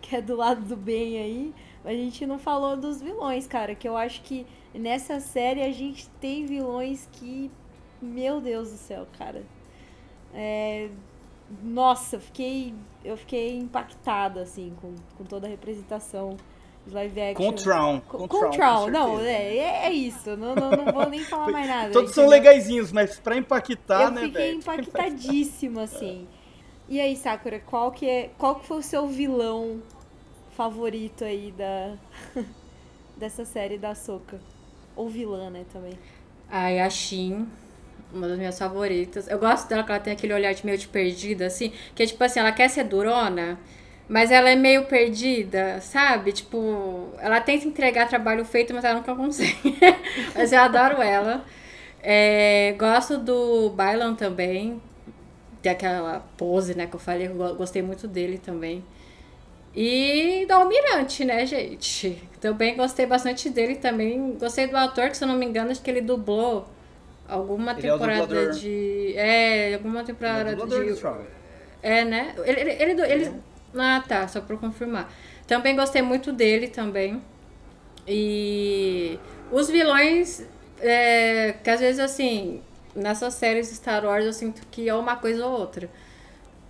[0.00, 1.54] que é do lado do bem aí.
[1.84, 3.74] A gente não falou dos vilões, cara.
[3.74, 7.50] Que eu acho que nessa série a gente tem vilões que.
[8.00, 9.42] Meu Deus do céu, cara.
[10.34, 10.88] É,
[11.62, 12.74] Nossa, eu fiquei.
[13.04, 16.36] Eu fiquei impactada, assim, com, com toda a representação
[16.86, 17.34] de live action.
[17.34, 18.00] Com o Traum.
[18.00, 19.28] Com, Com com não, certeza.
[19.30, 20.36] é, é isso.
[20.36, 21.92] Não, não, não vou nem falar mais nada.
[21.92, 24.58] Todos são legaisinhos, mas pra impactar, eu né, fiquei velho?
[24.58, 26.26] impactadíssima, assim.
[26.88, 29.82] E aí, Sakura, qual que, é, qual que foi o seu vilão
[30.56, 31.96] favorito aí da
[33.16, 34.40] dessa série da Soca?
[34.94, 35.98] Ou vilã, né, também.
[36.48, 37.46] Ai, a Shin,
[38.12, 39.28] uma das minhas favoritas.
[39.28, 41.72] Eu gosto dela que ela tem aquele olhar de meio de perdida, assim.
[41.94, 43.58] Que é tipo assim, ela quer ser durona,
[44.08, 46.32] mas ela é meio perdida, sabe?
[46.32, 49.76] Tipo, ela tenta entregar trabalho feito, mas ela nunca consegue.
[50.34, 51.44] mas eu adoro ela.
[52.02, 54.80] É, gosto do Bailan também.
[55.66, 58.84] Tem aquela pose, né, que eu falei, eu go- gostei muito dele também.
[59.74, 62.22] E do Almirante, né, gente?
[62.40, 64.36] Também gostei bastante dele também.
[64.38, 66.66] Gostei do ator, que se eu não me engano, acho que ele dublou
[67.28, 68.52] alguma Ele é temporada dublador.
[68.52, 69.12] de.
[69.16, 71.02] É, alguma temporada Ele é de.
[71.82, 72.34] É, né?
[72.44, 73.32] Ele, ele, ele, ele-
[73.76, 75.12] Ah, tá, só pra confirmar.
[75.48, 77.20] Também gostei muito dele também.
[78.06, 79.18] E
[79.50, 80.46] os vilões,
[80.80, 82.62] é, que às vezes assim,
[82.96, 85.88] nessas séries Star Wars eu sinto que é uma coisa ou outra.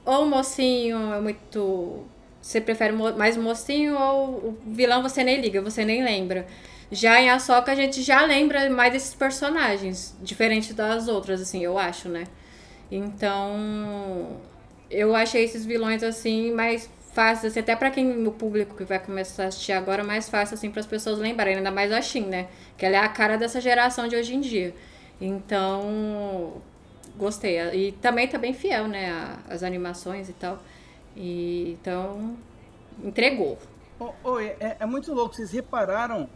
[0.04, 2.04] Ou o mocinho é muito.
[2.40, 6.46] Você prefere mais mocinho ou o vilão você nem liga, você nem lembra.
[6.90, 11.76] Já em Ahsoka a gente já lembra mais desses personagens, diferente das outras, assim, eu
[11.76, 12.24] acho, né?
[12.90, 14.38] Então,
[14.88, 19.00] eu achei esses vilões assim mais fáceis, assim, até pra quem o público que vai
[19.00, 22.26] começar a assistir agora, mais fácil assim para as pessoas lembrarem, ainda mais a Shin,
[22.26, 22.46] né?
[22.76, 24.74] Que ela é a cara dessa geração de hoje em dia.
[25.20, 26.60] Então,
[27.16, 27.58] gostei.
[27.74, 30.58] E também tá bem fiel, né, as animações e tal.
[31.16, 32.36] E então
[33.02, 33.58] entregou.
[33.98, 36.28] Ô, ô, é, é muito louco, vocês repararam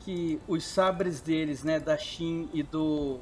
[0.00, 3.18] que os sabres deles, né, da Shin e do,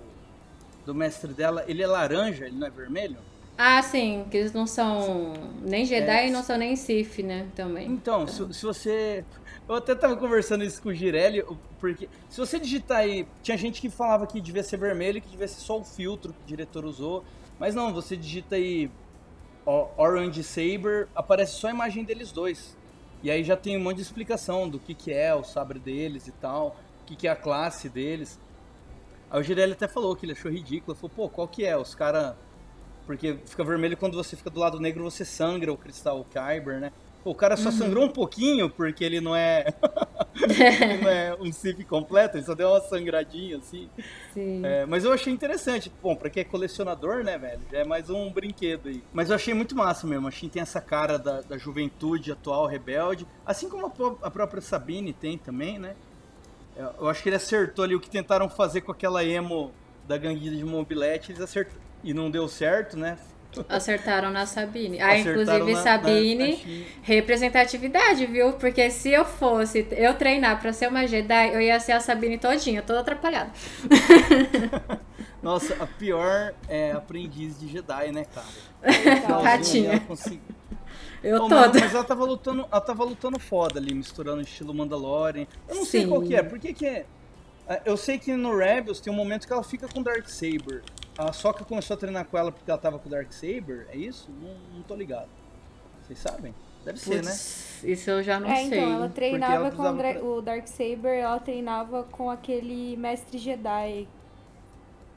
[0.87, 3.18] do mestre dela, ele é laranja, ele não é vermelho?
[3.59, 6.29] Ah, sim, que eles não são nem Jedi É.
[6.29, 7.88] e não são nem Sith, né, também.
[7.88, 9.25] Então, se, se você.
[9.70, 11.44] Eu até tava conversando isso com o Girelli,
[11.78, 13.24] porque se você digitar aí.
[13.40, 16.42] Tinha gente que falava que devia ser vermelho que devia ser só o filtro que
[16.42, 17.22] o diretor usou.
[17.56, 18.90] Mas não, você digita aí
[19.64, 22.76] ó, Orange Saber, aparece só a imagem deles dois.
[23.22, 26.26] E aí já tem um monte de explicação do que, que é o sabre deles
[26.26, 28.40] e tal, o que, que é a classe deles.
[29.30, 30.96] Aí o Girelli até falou que ele achou ridículo.
[30.96, 31.76] Falou, pô, qual que é?
[31.76, 32.35] Os caras
[33.06, 36.92] Porque fica vermelho quando você fica do lado negro, você sangra o cristal Kyber, né?
[37.22, 39.66] O cara só sangrou um pouquinho porque ele não é.
[40.35, 43.90] ele não é um Sith completo, ele só deu uma sangradinha assim.
[44.33, 44.62] Sim.
[44.64, 45.92] É, mas eu achei interessante.
[46.02, 47.61] Bom, pra quem é colecionador, né, velho?
[47.70, 49.02] Já é mais um brinquedo aí.
[49.12, 50.26] Mas eu achei muito massa mesmo.
[50.28, 53.26] A Shin tem essa cara da, da juventude atual, rebelde.
[53.44, 55.94] Assim como a, a própria Sabine tem também, né?
[56.74, 59.72] Eu, eu acho que ele acertou ali o que tentaram fazer com aquela emo
[60.09, 61.33] da ganguilha de mobilete.
[61.33, 61.80] Eles acertaram.
[62.02, 63.18] E não deu certo, né?
[63.68, 65.00] Acertaram na Sabine.
[65.00, 66.86] Ah, Acertaram inclusive na- na- Sabine, na Shin.
[67.02, 68.52] representatividade, viu?
[68.54, 72.38] Porque se eu fosse eu treinar pra ser uma Jedi, eu ia ser a Sabine
[72.38, 73.50] todinha, toda atrapalhada.
[75.42, 78.46] Nossa, a pior é aprendiz de Jedi, né, cara?
[79.92, 80.40] Ela consegui-
[81.22, 81.80] Eu mas, toda.
[81.80, 85.46] mas ela tava lutando, ela tava lutando foda ali, misturando estilo Mandalorian.
[85.68, 86.08] Eu não sei Sim.
[86.08, 87.04] qual que é, por que que é?
[87.68, 90.82] Ah, Eu sei que no Rebels tem um momento que ela fica com o Darksaber.
[91.28, 94.30] A Sokka começou a treinar com ela porque ela tava com o Darksaber, é isso?
[94.40, 95.28] Não, não tô ligado.
[96.02, 96.54] Vocês sabem?
[96.83, 97.30] Deve ser, né?
[97.30, 98.78] Putz, isso eu já não é, sei.
[98.80, 104.09] então, ela treinava ela com o, Dra- o Darksaber, ela treinava com aquele mestre Jedi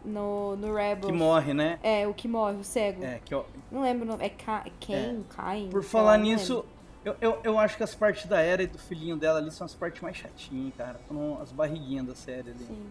[0.03, 1.05] no, no Rebels.
[1.09, 1.79] Que morre, né?
[1.81, 3.01] É, o que morre, o cego.
[3.01, 4.25] É, que ó, Não lembro o nome.
[4.25, 5.69] É Ka- Ken, Kain?
[5.69, 6.65] por falar não nisso,
[7.05, 9.63] eu, eu, eu acho que as partes da Era e do filhinho dela ali são
[9.63, 10.99] as partes mais chatinhas, cara.
[11.07, 12.65] Foram as barriguinhas da série ali.
[12.65, 12.85] Sim.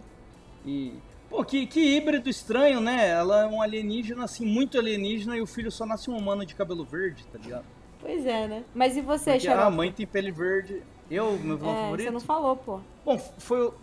[0.65, 0.95] E,
[1.33, 3.09] pô, que, que híbrido estranho, né?
[3.09, 6.55] Ela é um alienígena, assim, muito alienígena, e o filho só nasce um humano de
[6.55, 7.65] cabelo verde, tá ligado?
[8.01, 8.65] Pois é, né?
[8.75, 10.83] Mas e você, Porque, ah, a mãe tem pele verde.
[11.11, 12.05] Eu, meu vilão É, favorito?
[12.07, 12.81] você não falou, pô.
[13.05, 13.75] Bom, foi o,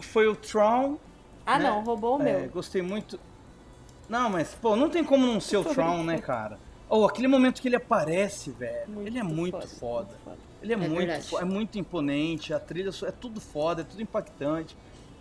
[0.00, 0.96] foi o Tron.
[1.46, 1.68] Ah, né?
[1.68, 2.50] não, roubou o É, meu.
[2.50, 3.20] gostei muito.
[4.08, 6.58] Não, mas, pô, não tem como não ser o Tron, né, cara?
[6.88, 8.88] Oh, aquele momento que ele aparece, velho.
[8.88, 10.04] Muito Ele é muito foda, foda.
[10.06, 10.36] muito foda.
[10.62, 11.36] Ele é, É muito, verdade.
[11.36, 14.76] é muito imponente, a trilha é tudo foda, é tudo impactante.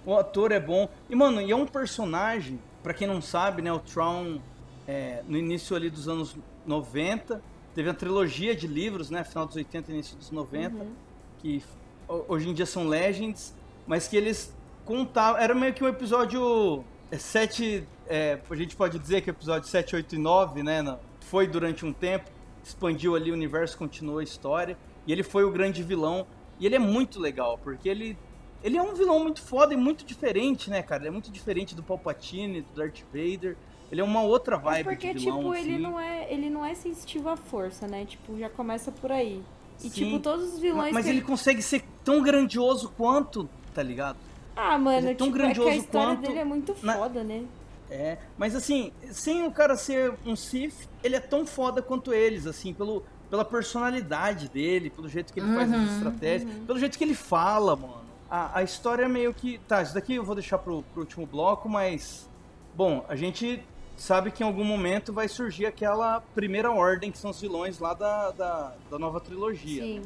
[0.05, 0.89] O ator é bom.
[1.09, 4.39] E, mano, e é um personagem, pra quem não sabe, né, o Tron,
[4.87, 6.35] é, no início ali dos anos
[6.65, 7.41] 90,
[7.73, 10.91] teve a trilogia de livros, né, final dos 80 e início dos 90, Uhum.
[11.39, 11.63] que
[12.07, 13.53] ho- hoje em dia são Legends,
[13.87, 14.53] mas que eles
[14.85, 16.83] contavam, era meio que um episódio
[17.17, 21.47] 7, é, a gente pode dizer que o episódio 7, 8 e 9, né, foi
[21.47, 22.29] durante um tempo,
[22.63, 26.25] expandiu ali o universo, continuou a história, e ele foi o grande vilão,
[26.59, 28.17] e ele é muito legal, porque ele
[28.63, 31.01] ele é um vilão muito foda e muito diferente, né, cara?
[31.03, 33.55] Ele é muito diferente do Palpatine, do Darth Vader.
[33.91, 35.81] Ele é uma outra vibe porque, de vilão, tipo, ele assim.
[35.81, 38.05] não é, ele não é sensitivo à força, né?
[38.05, 39.43] Tipo, já começa por aí.
[39.83, 40.05] E, Sim.
[40.05, 44.17] tipo, todos os vilões Mas ele consegue ser tão grandioso quanto, tá ligado?
[44.55, 46.73] Ah, mano, ele é tão tipo, é que a grandioso história quanto dele é muito
[46.81, 47.43] na- foda, né?
[47.89, 52.47] É, mas assim, sem o cara ser um Sith, ele é tão foda quanto eles,
[52.47, 56.97] assim, pelo, pela personalidade dele, pelo jeito que ele faz as Uhum, estratégias, pelo jeito
[56.97, 58.02] que ele fala, mano.
[58.33, 59.59] A, a história é meio que.
[59.67, 62.27] Tá, isso daqui eu vou deixar pro, pro último bloco, mas.
[62.73, 63.63] Bom, a gente
[63.95, 67.93] sabe que em algum momento vai surgir aquela primeira ordem, que são os vilões lá
[67.93, 69.83] da, da, da nova trilogia.
[69.83, 70.01] Sim.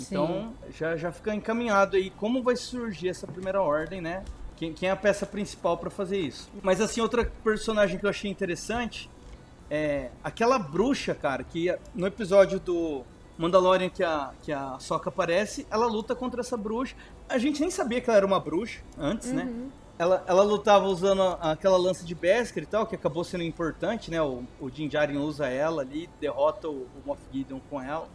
[0.00, 4.24] Então, já, já fica encaminhado aí como vai surgir essa primeira ordem, né?
[4.56, 6.50] Quem, quem é a peça principal pra fazer isso.
[6.64, 9.08] Mas assim, outra personagem que eu achei interessante
[9.70, 13.04] é aquela bruxa, cara, que no episódio do
[13.38, 16.94] Mandalorian que a, que a Sokka aparece, ela luta contra essa bruxa.
[17.32, 19.44] A gente nem sabia que ela era uma bruxa antes, né?
[19.44, 19.70] Uhum.
[19.98, 24.20] Ela, ela lutava usando aquela lança de Beskar e tal, que acabou sendo importante, né?
[24.20, 28.08] O, o Din Djarin usa ela ali, derrota o, o Moff Gideon com ela.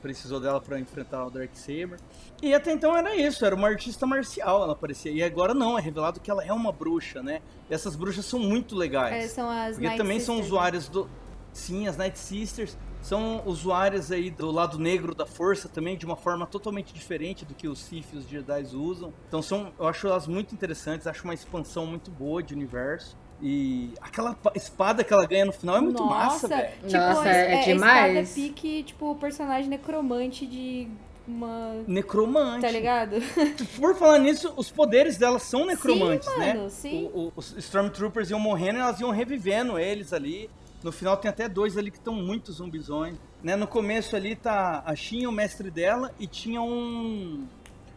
[0.00, 1.98] Precisou dela pra enfrentar o Darksaber.
[2.40, 5.10] E até então era isso, era uma artista marcial, ela parecia.
[5.10, 7.40] E agora não, é revelado que ela é uma bruxa, né?
[7.68, 9.24] E essas bruxas são muito legais.
[9.24, 11.10] É, são as Porque Night também são Sisters, usuárias do.
[11.52, 16.16] Sim, as Night Sisters são usuárias aí do lado negro da força também, de uma
[16.16, 19.12] forma totalmente diferente do que os Sith e os Jedi usam.
[19.28, 23.16] Então são, eu acho elas muito interessantes, acho uma expansão muito boa de universo.
[23.40, 26.72] E aquela pa- espada que ela ganha no final é muito Nossa, massa, velho.
[26.86, 28.28] Tipo, Nossa, é, é é demais.
[28.30, 30.88] espada pique, tipo, personagem necromante de
[31.28, 31.74] uma...
[31.86, 32.62] Necromante.
[32.62, 33.16] Tá ligado?
[33.78, 36.54] Por falar nisso, os poderes delas são necromantes, Sim, né?
[36.54, 37.10] mano, sim.
[37.12, 40.48] O- o- os Stormtroopers iam morrendo e elas iam revivendo eles ali.
[40.82, 43.16] No final tem até dois ali que estão muito zumbizões.
[43.42, 43.56] Né?
[43.56, 47.46] No começo ali tá a Shin, o mestre dela, e tinha um,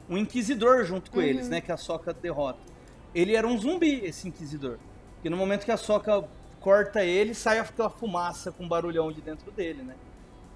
[0.10, 1.26] um Inquisidor junto com Uhum.
[1.26, 1.62] eles, né?
[1.62, 2.60] Que a Sokka derrota.
[3.13, 4.77] Ele era um zumbi, esse Inquisidor.
[5.23, 6.23] E no momento que a Sokka
[6.62, 9.96] corta ele, sai aquela fumaça com barulhão de dentro dele, né?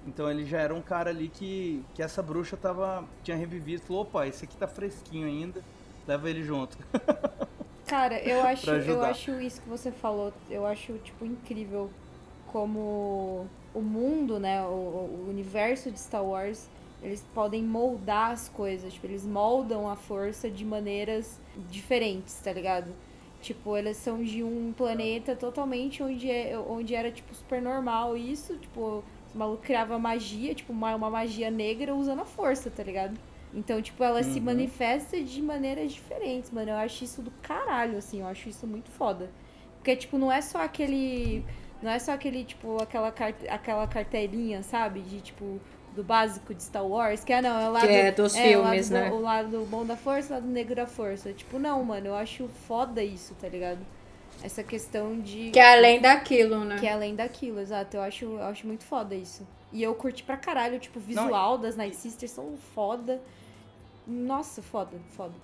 [0.06, 3.82] Então ele já era um cara ali que, que essa bruxa tava, tinha revivido.
[3.82, 5.62] Falou, opa, esse aqui tá fresquinho ainda,
[6.06, 6.76] leva ele junto.
[7.86, 11.90] Cara, eu acho, eu acho isso que você falou, eu acho, tipo, incrível
[12.54, 16.68] como o mundo, né, o, o universo de Star Wars,
[17.02, 22.86] eles podem moldar as coisas, tipo, eles moldam a força de maneiras diferentes, tá ligado?
[23.42, 28.56] Tipo, eles são de um planeta totalmente onde, é, onde era, tipo, super normal isso.
[28.56, 33.18] Tipo, os malucos criavam magia, tipo, uma, uma magia negra usando a força, tá ligado?
[33.52, 34.46] Então, tipo, ela se Uhum.
[34.46, 36.70] manifesta de maneiras diferentes, mano.
[36.70, 38.20] Eu acho isso do caralho, assim.
[38.20, 39.28] Eu acho isso muito foda.
[39.76, 41.44] Porque, tipo, não é só aquele.
[41.84, 45.00] Não é só aquele, tipo, aquela, car- aquela cartelinha, sabe?
[45.02, 45.60] De, tipo,
[45.94, 47.22] do básico de Star Wars.
[47.22, 47.86] Que é, não, é o lado.
[47.86, 49.10] é dos o filmes, lado, né?
[49.12, 51.32] O lado bom da força, o lado negro da força.
[51.32, 52.06] Tipo, não, mano.
[52.08, 53.80] Eu acho foda isso, tá ligado?
[54.42, 55.50] Essa questão de.
[55.50, 56.78] Que é além daquilo, né?
[56.80, 57.96] Que é além daquilo, exato.
[57.98, 59.46] Eu acho, eu acho muito foda isso.
[59.72, 63.20] E eu curti pra caralho, tipo, o visual das Night Sisters são foda.
[64.06, 65.34] Nossa, foda, foda.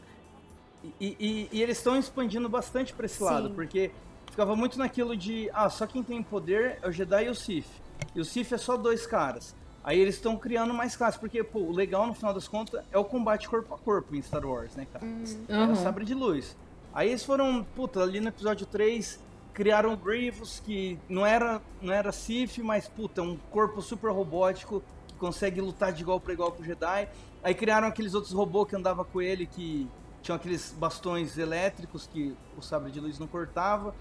[0.99, 3.25] E, e- e eles estão expandindo bastante pra esse Sim.
[3.25, 3.91] lado, porque
[4.31, 7.67] ficava muito naquilo de, ah, só quem tem poder é o Jedi e o Sith.
[8.15, 9.55] E o Sith é só dois caras.
[9.83, 12.99] Aí eles estão criando mais classes, porque, pô, o legal no final das contas é
[12.99, 15.05] o combate corpo a corpo em Star Wars, né, cara?
[15.49, 15.73] É Uhum.
[15.73, 16.55] o sabre de luz.
[16.93, 19.19] Aí eles foram, puta, ali no episódio 3,
[19.55, 24.11] criaram o Grievous, que não era, não era Sith, mas, puta, é um corpo super
[24.13, 27.09] robótico que consegue lutar de igual para igual com o Jedi.
[27.43, 29.89] Aí criaram aqueles outros robôs que andavam com ele, que
[30.23, 33.95] tinham aqueles bastões elétricos que o sabre de luz não cortava.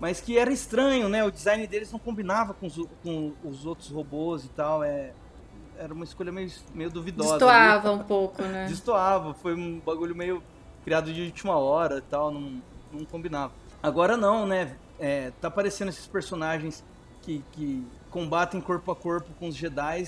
[0.00, 1.24] Mas que era estranho, né?
[1.24, 4.84] O design deles não combinava com os, com os outros robôs e tal.
[4.84, 5.12] É,
[5.76, 7.30] era uma escolha meio, meio duvidosa.
[7.30, 8.66] Destoava um pouco, né?
[8.70, 10.42] Destoava, foi um bagulho meio
[10.84, 13.52] criado de última hora e tal, não, não combinava.
[13.82, 14.76] Agora não, né?
[14.98, 16.84] É, tá aparecendo esses personagens
[17.22, 20.06] que, que combatem corpo a corpo com os Jedi.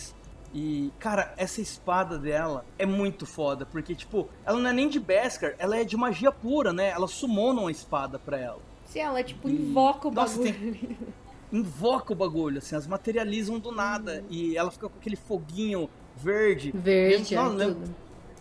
[0.52, 4.98] E, cara, essa espada dela é muito foda, porque, tipo, ela não é nem de
[4.98, 6.88] Beskar, ela é de magia pura, né?
[6.88, 8.69] Ela sumona uma espada pra ela.
[8.90, 10.96] Se ela, tipo, E- invoca o Nossa, bagulho.
[11.52, 14.22] Invoca o bagulho, assim, as materializam do nada.
[14.28, 16.70] E ela fica com aquele foguinho verde.
[16.74, 17.94] Verde, Nossa, é lem- tudo.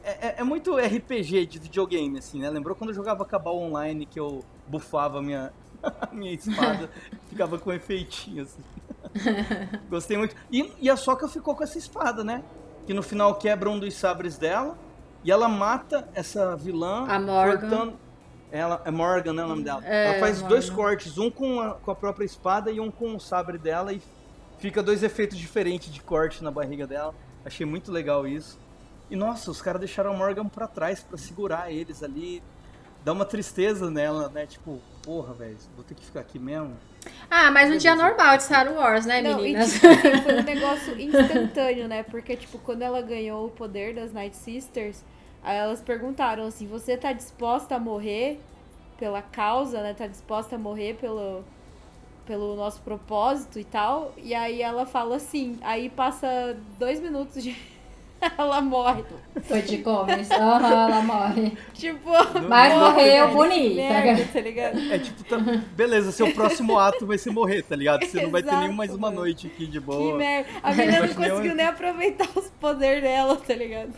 [0.04, 2.50] é, é- é muito RPG de videogame, assim, né?
[2.50, 5.52] Lembrou quando eu jogava Cabal Online que eu bufava a minha,
[6.12, 6.90] minha espada,
[7.30, 8.62] ficava com efeitinho, assim.
[9.90, 10.36] Gostei muito.
[10.52, 12.44] E, e a Sokka ficou com essa espada, né?
[12.86, 14.78] Que no final quebra um dos sabres dela
[15.24, 17.06] e ela mata essa vilã.
[17.08, 17.60] A Morgan.
[17.70, 17.94] Cortando...
[18.52, 19.82] Ela, é Morgan, né, o nome dela?
[19.86, 20.50] É, ela faz Morgan.
[20.50, 23.94] dois cortes, um com a, com a própria espada e um com o sabre dela
[23.94, 24.02] e
[24.58, 27.14] fica dois efeitos diferentes de corte na barriga dela.
[27.46, 28.60] Achei muito legal isso.
[29.10, 32.44] E nossa, os caras deixaram a Morgan pra trás pra segurar eles ali.
[33.04, 34.46] Dá uma tristeza nela, né?
[34.46, 36.76] Tipo, porra, velho, vou ter que ficar aqui mesmo.
[37.32, 39.72] Ah, mas um dia normal de Star Wars, né, Não, e meninas?
[39.72, 42.04] tipo assim, foi um negócio instantâneo, né?
[42.04, 45.04] Porque, tipo, quando ela ganhou o poder das Night Sisters,
[45.44, 48.40] aí elas perguntaram assim, você tá disposta a morrer
[48.98, 49.94] pela causa, né?
[49.94, 51.44] Tá disposta a morrer pelo,
[52.26, 54.14] pelo nosso propósito e tal?
[54.18, 57.56] E aí ela fala assim, aí passa dois minutos de...
[58.38, 59.06] ela morre.
[59.44, 60.30] Foi de comes.
[60.30, 61.58] Aham, ela morre.
[61.74, 62.10] Tipo...
[62.50, 63.76] Mas morreu velho, bonita.
[63.76, 64.80] Merda, tá ligado?
[64.92, 65.38] É tipo, tá,
[65.74, 68.06] beleza, seu próximo ato vai ser morrer, tá ligado?
[68.06, 70.18] Você não vai ter nem Exato, mais uma noite aqui de Que boa.
[70.18, 70.50] merda.
[70.62, 73.94] A menina não conseguiu nem aproveitar os poderes dela, tá ligado?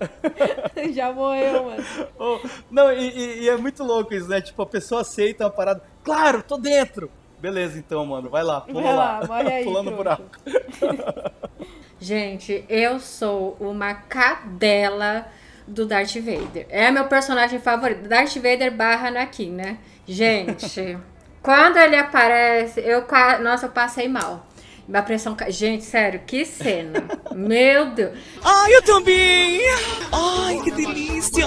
[0.92, 1.84] Já morreu, mano.
[2.18, 2.38] Oh,
[2.70, 4.40] não, e, e- e é muito louco isso, né?
[4.40, 5.82] Tipo, a pessoa aceita uma parada.
[6.02, 7.10] Claro, tô dentro!
[7.38, 9.18] Beleza, então, mano, vai lá, pula Vai lá.
[9.20, 10.24] lá, morre aí, Pulando o buraco.
[12.00, 15.26] Gente, eu sou uma cadela
[15.66, 16.66] do Darth Vader.
[16.68, 18.08] É meu personagem favorito.
[18.08, 19.78] Darth Vader barra Anakin, né?
[20.06, 20.98] Gente,
[21.42, 23.06] quando ele aparece, eu
[23.42, 24.46] nossa, eu passei mal.
[24.86, 25.50] Minha pressão cai.
[25.50, 27.04] Gente, sério, que cena.
[27.34, 28.12] Meu Deus.
[28.42, 29.60] Ai, eu também!
[30.12, 31.46] Ai, que delícia!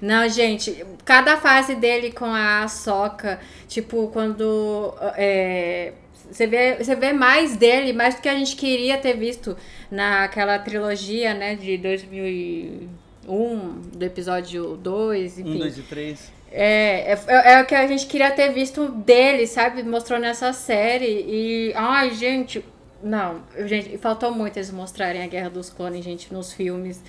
[0.00, 3.38] Não, gente, cada fase dele com a Soca,
[3.68, 5.92] tipo, quando é,
[6.30, 9.56] você vê, você vê mais dele, mais do que a gente queria ter visto
[9.90, 15.54] naquela trilogia, né, de 2001, do episódio 2, enfim.
[15.54, 16.32] Um, dois e três.
[16.56, 19.82] É, é, é o que a gente queria ter visto dele, sabe?
[19.82, 21.24] Mostrou nessa série.
[21.26, 21.72] E.
[21.74, 22.64] Ai, gente.
[23.02, 27.02] Não, gente, faltou muito eles mostrarem a Guerra dos Clones, gente, nos filmes.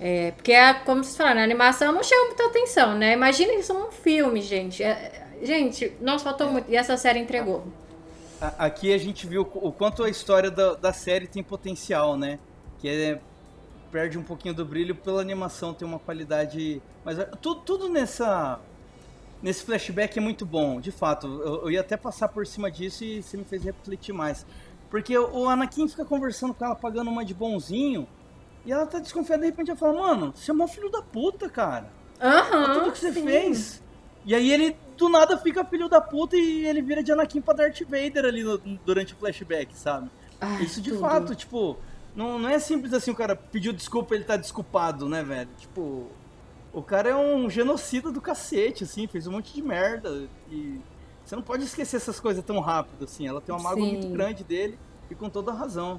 [0.00, 3.12] É, porque, é, como vocês falaram, a animação não chama muita atenção, né?
[3.12, 4.82] Imagina isso num filme, gente.
[4.82, 6.70] É, gente, nossa, faltou muito.
[6.70, 7.66] E essa série entregou.
[8.58, 12.38] Aqui a gente viu o quanto a história da, da série tem potencial, né?
[12.78, 13.20] Que é,
[13.92, 16.82] perde um pouquinho do brilho pela animação ter uma qualidade.
[17.04, 18.58] Mas é, tudo, tudo nessa.
[19.42, 21.26] Nesse flashback é muito bom, de fato.
[21.26, 24.46] Eu, eu ia até passar por cima disso e você me fez refletir mais.
[24.90, 28.06] Porque o Anakin fica conversando com ela, pagando uma de bonzinho.
[28.64, 31.48] E ela tá desconfiada, de repente ela fala, mano, você é mó filho da puta,
[31.48, 31.88] cara.
[32.20, 32.64] Aham.
[32.64, 33.22] Olha tudo que você sim.
[33.24, 33.82] fez.
[34.24, 37.54] E aí ele do nada fica filho da puta e ele vira de Anakin pra
[37.54, 40.10] Darth Vader ali no- durante o flashback, sabe?
[40.40, 41.00] Ai, Isso de tudo.
[41.00, 41.76] fato, tipo,
[42.14, 45.50] não, não é simples assim o cara pediu desculpa ele tá desculpado, né, velho?
[45.58, 46.08] Tipo,
[46.76, 50.28] O cara é um genocida do cacete, assim, fez um monte de merda.
[50.50, 50.78] E
[51.24, 53.26] você não pode esquecer essas coisas tão rápido, assim.
[53.26, 53.92] Ela tem uma mágoa Sim.
[53.92, 54.78] muito grande dele
[55.10, 55.98] e com toda razão.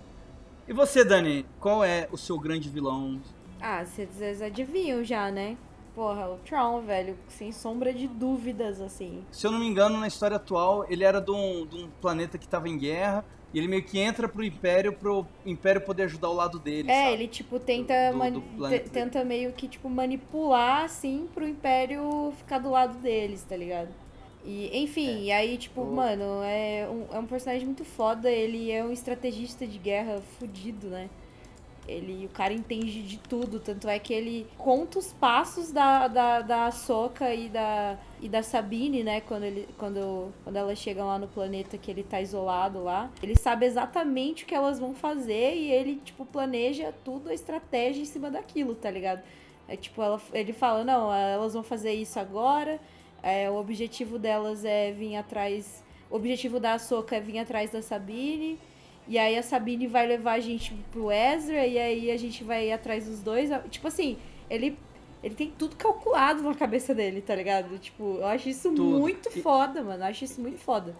[0.67, 3.19] E você, Dani, qual é o seu grande vilão?
[3.59, 5.57] Ah, vocês adivinham já, né?
[5.95, 9.25] Porra, o Tron, velho, sem sombra de dúvidas, assim.
[9.31, 12.37] Se eu não me engano, na história atual, ele era de um, de um planeta
[12.37, 13.25] que estava em guerra.
[13.53, 16.91] E ele meio que entra pro Império, pro Império poder ajudar o lado dele.
[16.91, 17.13] É, sabe?
[17.13, 22.69] ele, tipo, tenta, Do- do tenta meio que, tipo, manipular, assim, pro Império ficar do
[22.69, 23.89] lado deles, tá ligado?
[24.45, 25.85] E, enfim, e aí, tipo, Oh.
[25.85, 30.87] mano, é um, é um personagem muito foda, ele é um estrategista de guerra fudido,
[30.87, 31.09] né?
[31.87, 36.41] Ele, o cara entende de tudo, tanto é que ele conta os passos da, da,
[36.41, 39.21] da Ahsoka e da, e da Sabine, né?
[39.21, 43.09] Quando, ele, quando, quando elas chegam lá no planeta que ele tá isolado lá.
[43.23, 48.01] Ele sabe exatamente o que elas vão fazer e ele, tipo, planeja tudo, a estratégia
[48.01, 49.23] em cima daquilo, tá ligado?
[49.65, 52.81] É tipo, ela, ele fala, não, elas vão fazer isso agora,
[53.23, 55.83] é, o objetivo delas é vir atrás...
[56.09, 58.59] O objetivo da Ahsoka é vir atrás da Sabine...
[59.07, 62.67] E aí a Sabine vai levar a gente pro Ezra e aí a gente vai
[62.67, 63.49] ir atrás dos dois.
[63.69, 64.17] Tipo assim,
[64.49, 64.77] ele
[65.23, 67.77] ele tem tudo calculado na cabeça dele, tá ligado?
[67.79, 68.99] Tipo, eu acho isso Tudo.
[68.99, 70.03] muito E- foda, mano.
[70.03, 70.95] Eu acho isso muito foda.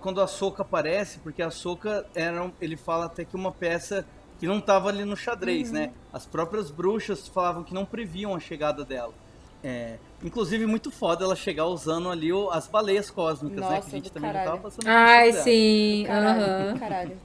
[0.00, 4.04] Quando, a Soca aparece, porque a Soca era, um- ele fala até que uma peça
[4.40, 5.74] que não tava ali no xadrez, Uhum.
[5.74, 5.92] né?
[6.12, 9.14] As próprias bruxas falavam que não previam a chegada dela.
[9.62, 13.80] É, inclusive, muito foda ela chegar usando ali o- as baleias cósmicas, né?
[13.82, 14.32] Que Nossa, a gente também caralho.
[14.32, 16.04] já tava passando Ai, por isso sim.
[16.06, 16.78] Caralho, aham.
[16.78, 17.20] caralho.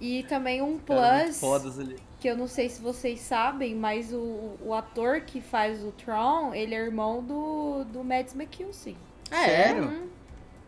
[0.00, 1.96] E também um plus, fodas ali.
[2.20, 6.52] que eu não sei se vocês sabem, mas o, o ator que faz o Tron,
[6.54, 8.96] ele é irmão do, do Mads Mikkelsen.
[9.30, 9.56] Ah, é?
[9.68, 9.84] Sério?
[9.84, 10.08] Uhum.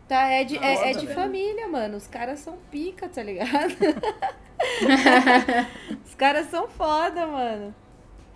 [0.07, 1.07] Tá, é de, é, é de velho.
[1.07, 1.97] família, mano.
[1.97, 3.75] Os caras são pica, tá ligado?
[6.05, 7.73] Os caras são foda, mano.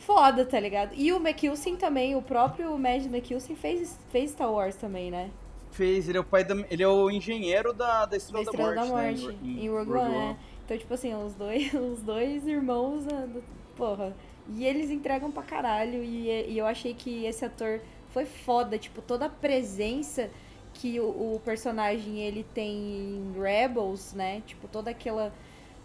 [0.05, 0.93] Foda, tá ligado?
[0.95, 5.29] E o McKilson também, o próprio Mad McKilson fez, fez Star Wars também, né?
[5.71, 8.75] Fez, ele é o pai da, ele é o engenheiro da, da Estrela, da Estrela
[8.75, 9.61] da Morte, Morte, né?
[9.61, 10.37] em Rogue One, né?
[10.65, 13.27] Então, tipo assim, os dois, os dois irmãos, ah,
[13.77, 14.15] porra.
[14.49, 16.03] E eles entregam pra caralho.
[16.03, 17.79] E, e eu achei que esse ator
[18.09, 18.77] foi foda.
[18.77, 20.29] Tipo, toda a presença
[20.73, 24.41] que o, o personagem ele tem em Rebels, né?
[24.45, 25.33] Tipo, toda aquela,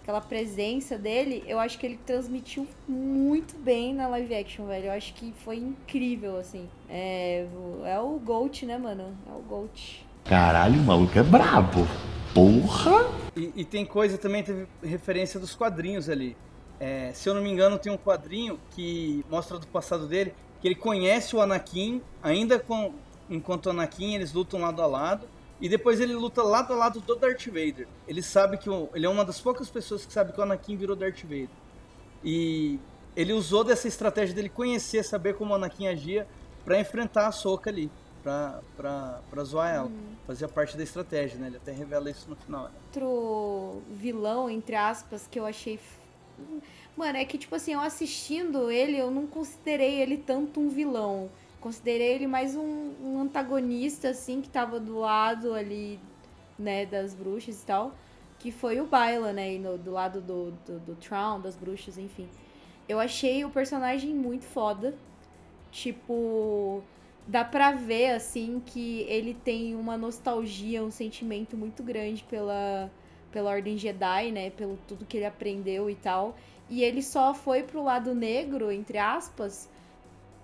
[0.06, 4.86] aquela presença dele, eu acho que ele transmitiu muito bem na live action, velho.
[4.86, 6.68] Eu acho que foi incrível, assim.
[6.88, 9.12] É, o- é o Gold, né, mano?
[9.28, 10.06] É o Gold.
[10.24, 11.88] Caralho, o maluco é brabo.
[12.32, 13.10] Porra!
[13.36, 16.36] E, e tem coisa também, teve referência dos quadrinhos ali.
[16.78, 20.68] É, se eu não me engano, tem um quadrinho que mostra do passado dele, que
[20.68, 22.92] ele conhece o Anakin, ainda com,
[23.28, 25.26] enquanto o Anakin eles lutam lado a lado,
[25.60, 27.88] e depois ele luta lado a lado do Darth Vader.
[28.06, 30.76] Ele sabe que o, ele é uma das poucas pessoas que sabe que o Anakin
[30.76, 31.48] virou Darth Vader.
[32.22, 32.78] E
[33.14, 36.26] ele usou dessa estratégia dele conhecer, saber como o Anakin agia,
[36.64, 37.90] pra enfrentar a Soca ali,
[38.22, 39.90] pra, pra, pra zoar ela.
[40.26, 41.46] Fazia parte da estratégia, né?
[41.46, 42.64] Ele até revela isso no final.
[42.64, 42.70] né?
[42.86, 45.78] outro vilão, entre aspas, que eu achei.
[46.96, 51.30] Mano, é que, tipo assim, eu assistindo ele, eu não considerei ele tanto um vilão.
[51.60, 55.98] Considerei ele mais um, um antagonista, assim, que tava do lado ali,
[56.58, 57.94] né, das bruxas e tal.
[58.38, 59.58] Que foi o Baila, né?
[59.58, 62.28] No- do lado do, do, do Tron, das bruxas, enfim.
[62.88, 64.94] Eu achei o personagem muito foda.
[65.70, 66.82] Tipo,
[67.26, 72.90] dá pra ver, assim, que ele tem uma nostalgia, um sentimento muito grande pela,
[73.32, 74.50] pela Ordem Jedi, né?
[74.50, 76.36] Pelo tudo que ele aprendeu e tal.
[76.70, 79.68] E ele só foi pro lado negro, entre aspas,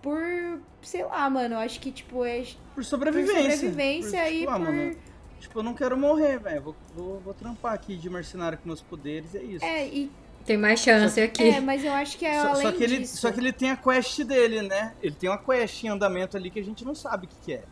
[0.02, 2.44] por, sei lá, mano, eu acho que, tipo, é
[2.74, 3.34] Por sobrevivência.
[3.34, 4.96] Por sobrevivência Por, e tipo, ah, por- mano,
[5.40, 6.62] tipo, eu não quero morrer, velho.
[6.62, 9.64] Vou, vou, vou trampar aqui de mercenário com meus poderes, é isso.
[9.64, 10.10] É, e.
[10.44, 11.44] Tem mais chance aqui.
[11.50, 13.16] É, mas eu acho que é Só, além só que ele, disso.
[13.16, 14.92] só que ele tem a quest dele, né?
[15.00, 17.52] Ele tem uma quest em andamento ali que a gente não sabe o que, que
[17.52, 17.62] é.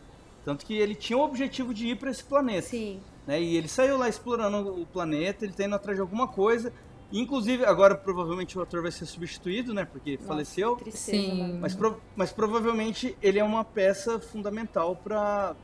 [0.45, 2.69] Tanto que ele tinha o objetivo de ir pra esse planeta.
[2.69, 3.01] Sim.
[3.27, 3.41] Né?
[3.41, 6.71] E ele saiu lá explorando o planeta, ele tá indo atrás de alguma coisa.
[7.11, 9.85] Inclusive, agora provavelmente o ator vai ser substituído, né?
[9.85, 10.75] Porque Nossa, faleceu.
[10.77, 11.39] tristeza, Sim.
[11.41, 11.59] mano.
[11.59, 15.55] Mas, pro- mas provavelmente ele é uma peça fundamental pra,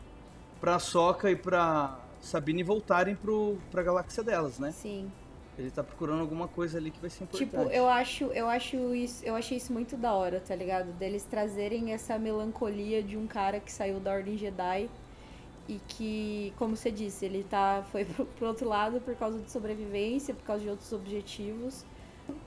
[0.59, 4.71] pra Soca e pra Sabine voltarem pro, pra galáxia delas, né?
[4.71, 5.09] Sim.
[5.57, 7.49] Ele tá procurando alguma coisa ali que vai ser importante.
[7.49, 10.91] Tipo, eu acho, eu acho isso, eu achei isso muito da hora, tá ligado?
[10.99, 14.87] Deles trazerem essa melancolia de um cara que saiu da Ordem Jedi
[15.67, 19.51] e que, como você disse, ele tá foi pro, pro outro lado por causa de
[19.51, 21.85] sobrevivência, por causa de outros objetivos.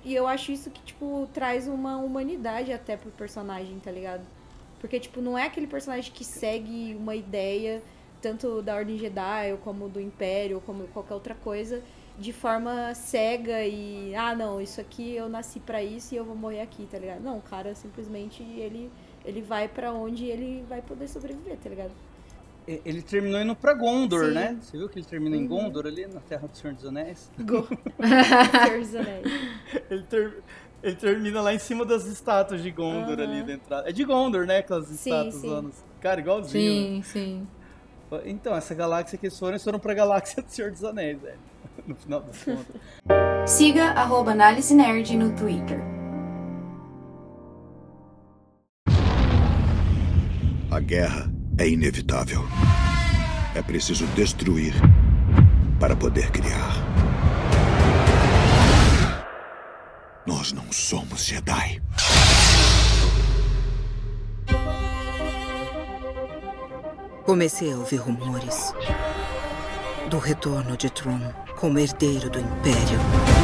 [0.04, 4.22] E eu acho isso que, tipo, traz uma humanidade até pro personagem, tá ligado?
[4.78, 7.82] Porque, tipo, não é aquele personagem que segue uma ideia,
[8.20, 11.82] tanto da Ordem Jedi, ou como do Império, ou como qualquer outra coisa,
[12.18, 16.36] de forma cega e ah não isso aqui eu nasci pra isso e eu vou
[16.36, 18.90] morrer aqui tá ligado não o cara simplesmente ele
[19.24, 21.92] ele vai pra onde ele vai poder sobreviver, tá ligado?
[22.66, 24.34] Ele terminou indo pra Gondor, Sim.
[24.34, 24.56] né?
[24.60, 25.48] Você viu que ele termina em Uhum.
[25.48, 27.30] Gondor ali, na Terra do Senhor dos Anéis?
[27.40, 27.66] Go-
[27.98, 29.26] Senhor dos Anéis.
[29.90, 30.42] ele, ter-
[30.82, 33.22] ele termina lá em cima das estátuas de Gondor Aham.
[33.28, 33.88] ali da entrada.
[33.88, 34.58] É de Gondor, né?
[34.58, 35.48] Aquelas Sim, estátuas sim.
[35.48, 35.84] zonas.
[36.00, 37.02] Cara, igualzinho.
[37.02, 37.46] Sim, sim.
[38.12, 38.20] né?
[38.26, 41.38] Então, essa galáxia que eles foram, eles foram pra galáxia do Senhor dos Anéis, velho.
[41.86, 42.66] No final das contas.
[43.50, 45.80] Siga arroba Análise Nerd no Twitter.
[50.70, 51.30] A guerra
[51.60, 52.42] é inevitável.
[53.54, 54.72] É preciso destruir
[55.78, 56.72] para poder criar.
[60.26, 61.82] Nós não somos Jedi.
[67.26, 68.72] Comecei a ouvir rumores
[70.08, 71.20] do retorno de Tron
[71.56, 73.39] como herdeiro do Império.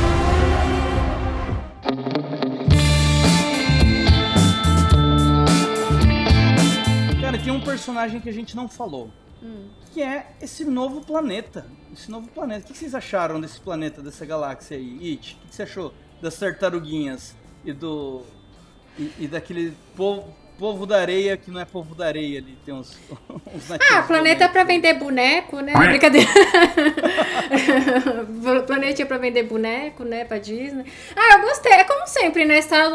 [7.47, 9.09] Tem um personagem que a gente não falou.
[9.41, 9.69] Hum.
[9.95, 11.65] Que é esse novo planeta.
[11.93, 12.65] Esse novo planeta.
[12.65, 15.13] O que vocês acharam desse planeta, dessa galáxia aí?
[15.13, 18.23] It, o que você achou das tartaruguinhas e do.
[18.99, 22.57] E, e daquele povo, povo da areia que não é povo da areia ali?
[22.65, 22.97] Tem uns.
[23.55, 25.73] uns Ah, planeta é pra vender boneco, né?
[25.75, 26.29] Brincadeira.
[28.67, 30.25] planeta é pra vender boneco, né?
[30.25, 30.85] Pra Disney.
[31.15, 31.73] Ah, eu gostei.
[31.73, 32.61] É como sempre, né?
[32.61, 32.91] Star,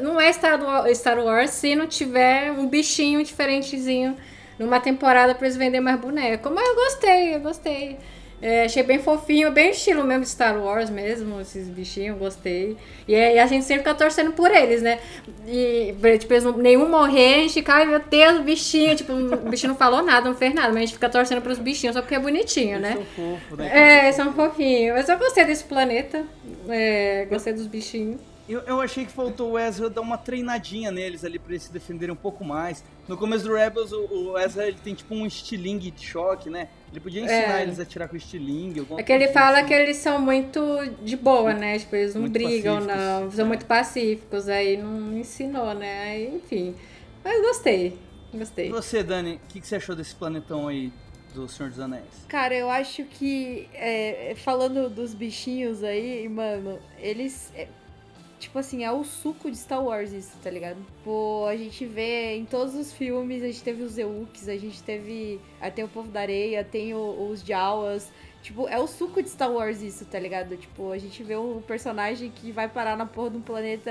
[0.00, 0.60] não é Star,
[0.94, 4.16] Star Wars se não tiver um bichinho diferentezinho
[4.58, 6.50] numa temporada pra eles venderem mais boneco.
[6.50, 7.98] Mas eu gostei, eu gostei.
[8.40, 12.76] É, achei bem fofinho, bem estilo mesmo de Star Wars mesmo, esses bichinhos, gostei.
[13.08, 15.00] E, é- e a gente sempre fica torcendo por eles, né?
[15.46, 18.94] E, tipo, eles não- nenhum morrer, a gente fica, ai meu Deus, bichinho.
[18.94, 21.58] Tipo, o bichinho não falou nada, não fez nada, mas a gente fica torcendo pros
[21.58, 22.92] bichinhos só porque é bonitinho, né?
[22.94, 24.06] São fofos, né?
[24.06, 24.94] É, são fofinhos.
[24.96, 26.24] Mas eu gostei desse planeta.
[26.68, 28.20] É, gostei dos bichinhos.
[28.48, 31.72] Eu, eu achei que faltou o Ezra dar uma treinadinha neles ali pra eles se
[31.72, 32.82] defenderem um pouco mais.
[33.06, 36.68] No começo do Rebels, o, o Ezra ele tem tipo um estilingue de choque, né?
[36.90, 37.62] Ele podia ensinar É.
[37.62, 38.80] eles a tirar com estilingue.
[38.80, 39.68] alguma É que ele fala assim.
[39.68, 40.60] que eles são muito
[41.04, 41.78] de boa, né?
[41.78, 42.96] Tipo, eles não Muito brigam, pacíficos.
[43.04, 43.30] não.
[43.32, 44.48] São muito pacíficos.
[44.48, 46.02] Aí não ensinou, né?
[46.04, 46.74] Aí, enfim.
[47.22, 47.98] Mas gostei.
[48.32, 48.70] E Gostei.
[48.70, 50.92] você, Dani, o que, que você achou desse planetão aí
[51.34, 52.04] do Senhor dos Anéis?
[52.28, 57.50] Cara, eu acho que, é, falando dos bichinhos aí, mano, eles.
[57.54, 57.68] é,
[58.38, 60.78] tipo assim, é o suco de Star Wars isso, tá ligado?
[61.04, 64.82] Pô, a gente vê em todos os filmes, a gente teve os Ewoks, a gente
[64.82, 65.40] teve.
[65.60, 68.10] Aí tem o Povo da Areia, tem o- os Jawas.
[68.40, 70.56] Tipo, é o suco de Star Wars isso, tá ligado?
[70.56, 73.90] Tipo, a gente vê um personagem que vai parar na porra de um planeta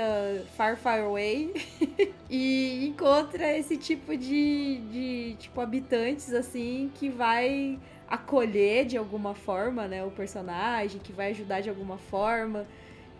[0.56, 1.52] far, far away
[2.30, 7.78] e encontra esse tipo de, de tipo, habitantes, assim, que vai
[8.08, 12.66] acolher de alguma forma, né, o personagem, que vai ajudar de alguma forma.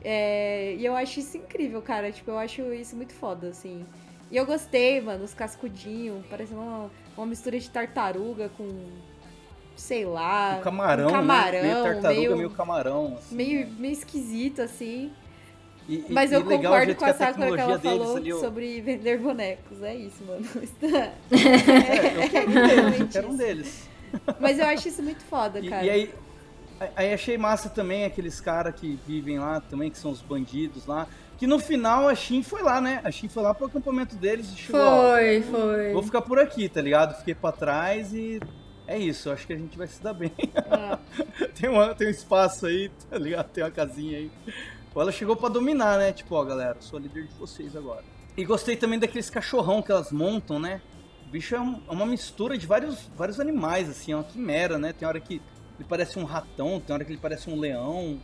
[0.05, 2.11] É, e eu acho isso incrível, cara.
[2.13, 3.85] Tipo, eu acho isso muito foda, assim.
[4.31, 8.69] E eu gostei, mano, os cascudinhos, parece uma, uma mistura de tartaruga com,
[9.75, 11.63] sei lá, O camarão, um camarão, né?
[11.63, 13.17] Meio tartaruga, meio, meio, camarão.
[13.19, 13.35] Assim.
[13.35, 15.11] meio, meio esquisito, assim.
[15.89, 18.17] E- e- Mas e eu o concordo com que a Sakura que ela deles falou
[18.19, 18.39] ali, ó.
[18.39, 19.83] sobre vender bonecos.
[19.83, 20.45] É isso, mano.
[21.33, 23.89] É, eu quero um deles, eu quero um deles.
[24.39, 25.85] Mas eu acho isso muito foda, E, cara.
[25.87, 26.15] e aí,
[26.97, 31.07] aí achei massa também aqueles caras que vivem lá também, que são os bandidos lá.
[31.37, 33.01] Que no final a Shin foi lá, né?
[33.05, 34.81] A Shin foi lá pro acampamento deles e chegou.
[34.81, 35.93] ó, Foi, foi.
[35.93, 37.17] Vou ficar por aqui, tá ligado?
[37.19, 38.41] Fiquei pra trás e
[38.87, 39.31] é isso.
[39.31, 40.33] Acho que a gente vai se dar bem.
[40.71, 40.99] Ah.
[41.55, 43.49] tem, uma, tem um espaço aí, tá ligado?
[43.51, 44.31] Tem uma casinha aí.
[44.97, 46.13] Ela chegou pra dominar, né?
[46.13, 48.03] Tipo, ó, galera, sou a líder de vocês agora.
[48.37, 50.81] E gostei também daqueles cachorrão que elas montam, né?
[51.25, 54.77] O bicho é, um- é uma mistura de vários, vários animais, assim, é uma quimera,
[54.77, 54.93] né?
[54.93, 55.41] Tem hora que
[55.79, 58.19] ele parece um ratão, tem hora que ele parece um leão,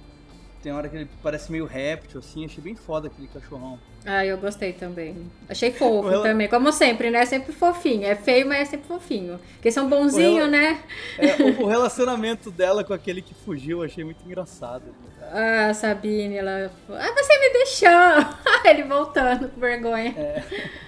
[0.62, 2.44] tem hora que ele parece meio réptil, assim.
[2.46, 3.78] Achei bem foda aquele cachorrão.
[4.06, 5.30] Ah, eu gostei também.
[5.46, 6.48] Achei fofo Ela- também.
[6.48, 7.26] Como sempre, né?
[7.26, 8.06] Sempre fofinho.
[8.06, 9.38] É feio, mas é sempre fofinho.
[9.56, 10.82] Porque são bonzinhos, Ela- né?
[11.18, 14.84] É, o, relacionamento dela com aquele que fugiu, achei muito engraçado.
[15.32, 16.70] Ah, Sabine, ela.
[16.88, 17.90] Ah, você me deixou!
[18.64, 20.14] Ele voltando com vergonha.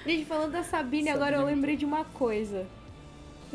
[0.07, 2.67] Gente, falando da Sabine, agora eu lembrei de uma coisa.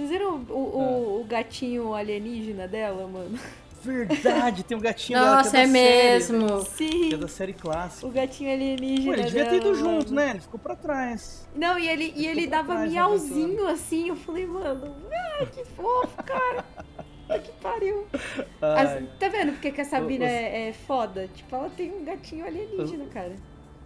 [0.01, 3.37] Vocês viram o, o, o gatinho alienígena dela, mano?
[3.83, 6.57] Verdade, tem um gatinho dela Nossa, que é é da série, mesmo.
[6.57, 6.65] né?
[6.65, 7.09] Sim.
[7.09, 8.07] Que é da série clássica.
[8.07, 9.05] O gatinho alienígena.
[9.05, 10.15] Pô, ele devia ter ido dela, junto, mano.
[10.15, 10.29] né?
[10.31, 11.47] Ele ficou pra trás.
[11.55, 14.09] Não, e ele, e ele ficou pra dava trás, né, miauzinho assim.
[14.09, 14.95] Eu falei, mano,
[15.39, 16.65] ai, que fofo, cara.
[17.29, 18.07] Ai, que pariu.
[18.61, 21.27] As- tá vendo porque que a Sabina Os- é, é foda?
[21.33, 23.35] Tipo, ela tem um gatinho alienígena, cara.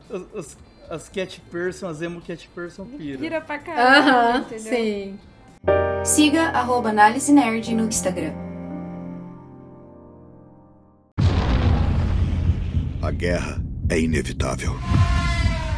[0.10, 0.58] Os, os-
[0.90, 3.18] as cat person, as emo cat person pira.
[3.18, 4.74] Vira pra caralho, Aham, entendeu?
[4.74, 5.20] sim.
[6.06, 8.32] Siga arroba Análise Nerd no Instagram.
[13.02, 14.74] A guerra é inevitável.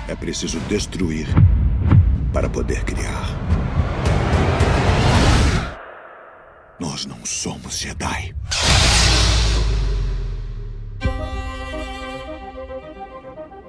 [0.06, 1.28] É preciso destruir
[2.34, 3.26] para poder criar.
[6.78, 8.36] Nós não somos Jedi.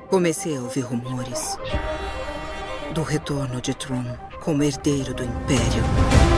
[0.08, 1.56] Comecei a ouvir rumores
[2.92, 4.04] do retorno de Tron
[4.40, 6.37] como herdeiro do Império.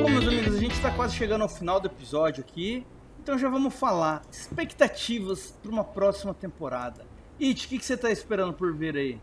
[0.00, 2.84] Bom, meus amigos, a gente está quase chegando ao final do episódio aqui.
[3.22, 4.22] Então já vamos falar.
[4.30, 7.04] Expectativas para uma próxima temporada.
[7.40, 9.20] It, o que, que você está esperando por ver aí?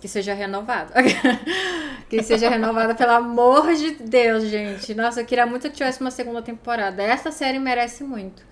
[0.00, 0.92] Que seja renovado.
[2.08, 4.94] que seja renovada, pelo amor de Deus, gente.
[4.94, 7.02] Nossa, eu queria muito que tivesse uma segunda temporada.
[7.02, 8.42] Essa série merece muito.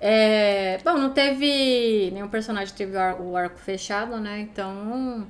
[0.00, 0.78] É...
[0.84, 2.10] Bom, não teve.
[2.12, 4.40] Nenhum personagem teve o ar- o arco fechado, né?
[4.40, 5.26] Então.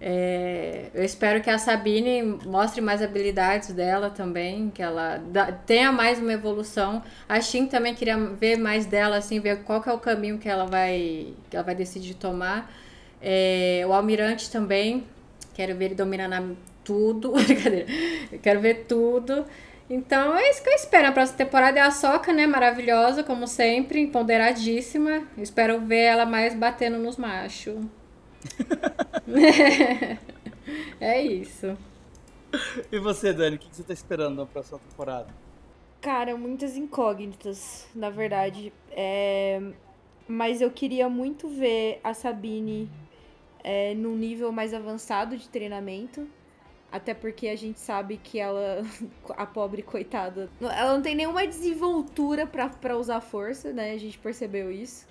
[0.00, 5.92] É, Eu espero que a Sabine mostre mais habilidades dela também, que ela dá- tenha
[5.92, 7.02] mais uma evolução.
[7.28, 10.48] A Shin também queria ver mais dela, assim, ver qual que é o caminho que
[10.48, 12.70] ela vai, que ela vai decidir tomar.
[13.22, 15.04] É, o Almirante também,
[15.54, 17.32] quero ver ele dominando tudo.
[17.46, 17.86] Brincadeira.
[18.42, 19.44] Quero ver tudo.
[19.88, 21.08] Então é isso que eu espero.
[21.08, 22.46] A próxima temporada é a Soca, né?
[22.46, 25.24] Maravilhosa, como sempre, empoderadíssima.
[25.36, 27.76] Espero ver ela mais batendo nos machos.
[31.00, 31.76] é isso.
[32.90, 35.28] E você, Dani, o que, você está esperando na próxima temporada?
[36.00, 38.72] Cara, muitas incógnitas, na verdade.
[38.90, 39.60] É,
[40.26, 42.90] Mas eu queria muito ver a Sabine
[43.62, 46.26] é, num nível mais avançado de treinamento.
[46.92, 48.82] Até porque a gente sabe que ela,
[49.36, 53.92] a pobre coitada, ela não tem nenhuma desenvoltura pra usar força, né?
[53.92, 55.06] A gente percebeu isso.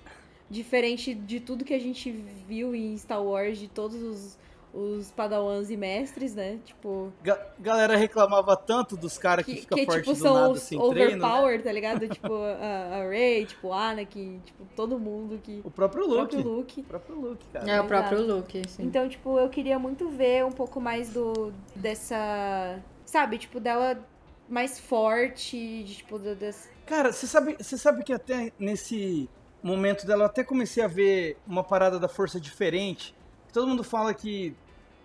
[0.49, 4.37] Diferente de tudo que a gente viu em Star Wars, de todos os,
[4.73, 6.57] os padawans e mestres, né?
[6.65, 10.33] Tipo, Ga- galera reclamava tanto dos caras que, que, fica que forte tipo, do são
[10.33, 10.95] nada os sem treino.
[10.95, 11.27] né?
[11.27, 12.07] overpower, tá ligado?
[12.07, 15.61] tipo, a, a Rey, tipo, o Anakin, tipo, todo mundo que...
[15.63, 16.35] O próprio O Luke.
[16.35, 16.79] próprio Luke.
[16.81, 17.71] O próprio Luke, cara.
[17.71, 18.33] É o próprio Exato.
[18.35, 18.83] Luke, sim.
[18.83, 23.99] Então, tipo, eu queria muito ver um pouco mais do dessa, sabe, tipo, dela
[24.47, 26.67] mais forte, de, tipo, das...
[26.87, 29.29] Cara, você sabe, você sabe que até nesse
[29.68, 33.16] momento dela eu até comecei a ver uma parada da força diferente.
[33.51, 34.55] Todo mundo fala que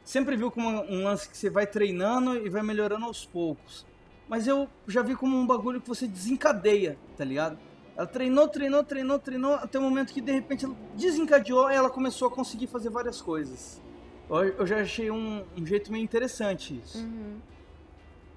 [0.04, 3.86] sempre viu como um lance que você vai treinando e vai melhorando aos poucos.
[4.28, 7.58] Mas eu já vi como um bagulho que você desencadeia, tá ligado?
[7.96, 11.88] Ela treinou, treinou, treinou, treinou, até o momento que de repente ela desencadeou e ela
[11.90, 13.80] começou a conseguir fazer várias coisas.
[14.28, 16.98] Eu, eu já achei um, um jeito meio interessante isso.
[16.98, 17.38] Uhum.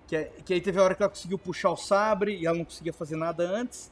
[0.05, 2.57] Que, é- que aí teve a hora que ela conseguiu puxar o sabre e ela
[2.57, 3.91] não conseguia fazer nada antes.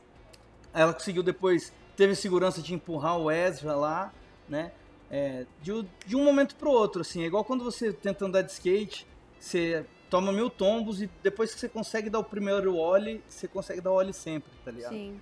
[0.74, 4.14] Aí ela conseguiu depois, teve segurança de empurrar o Ezra lá,
[4.48, 4.72] né?
[5.10, 7.24] É, de, um- de um momento pro outro, assim.
[7.24, 9.06] É igual quando você tenta andar de skate,
[9.39, 13.82] você toma mil tombos e depois que você consegue dar o primeiro ollie, você consegue
[13.82, 14.93] dar o ollie sempre, tá ligado?
[14.93, 15.20] Sim.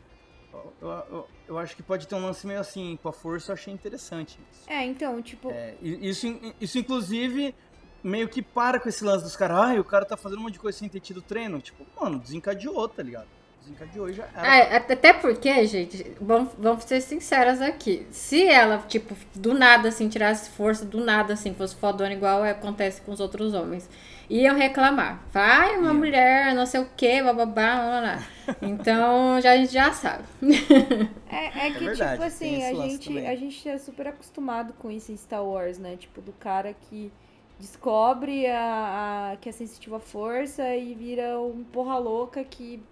[0.53, 3.53] Eu, eu, eu- acho que pode ter um lance meio assim, com a força eu
[3.55, 4.69] achei interessante isso.
[4.69, 6.27] É, então, tipo, É, isso,
[6.61, 7.55] isso, inclusive,
[8.03, 9.57] meio que para com esse lance dos caras.
[9.57, 11.59] Ai, o cara tá fazendo um monte de coisa sem ter tido treino.
[11.59, 13.27] Tipo, mano, desencadeou, tá ligado?
[13.63, 14.47] Desencadeou e já era.
[14.47, 18.05] É, at- até porque, gente, vamos, vamos ser sinceras aqui.
[18.11, 23.01] Se ela, tipo, do nada, assim, tirasse força, do nada, assim, fosse fodona igual acontece
[23.01, 23.89] com os outros homens,
[24.29, 25.21] iam reclamar.
[25.31, 28.57] Vai, uma mulher, não sei o que, bababá, blá, blá, blá.
[28.61, 30.23] Então, já, a gente já sabe.
[31.27, 33.27] É, é que, verdade, tipo assim, a gente, também.
[33.27, 35.95] a gente é super acostumado com isso em Star Wars, né?
[35.97, 37.11] Tipo, do cara que
[37.59, 42.83] descobre a, a- que é sensitivo à força e vira um porra louca que,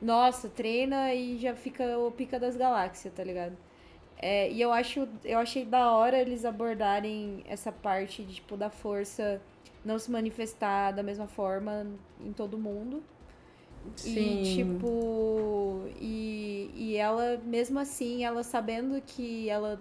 [0.00, 3.56] nossa, treina e já fica o pica das galáxias, tá ligado?
[4.22, 8.68] É, e eu acho, eu achei da hora eles abordarem essa parte de, tipo, da
[8.68, 9.40] força
[9.84, 11.86] não se manifestar da mesma forma
[12.20, 13.02] em todo mundo.
[13.96, 14.42] Sim.
[14.42, 19.80] E, tipo, e, e ela, mesmo assim, ela sabendo que ela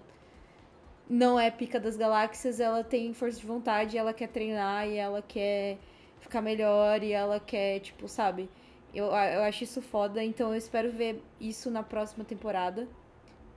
[1.09, 5.21] não é pica das galáxias, ela tem força de vontade, ela quer treinar e ela
[5.21, 5.77] quer
[6.21, 8.49] ficar melhor e ela quer, tipo, sabe?
[8.93, 12.87] Eu, eu acho isso foda, então eu espero ver isso na próxima temporada.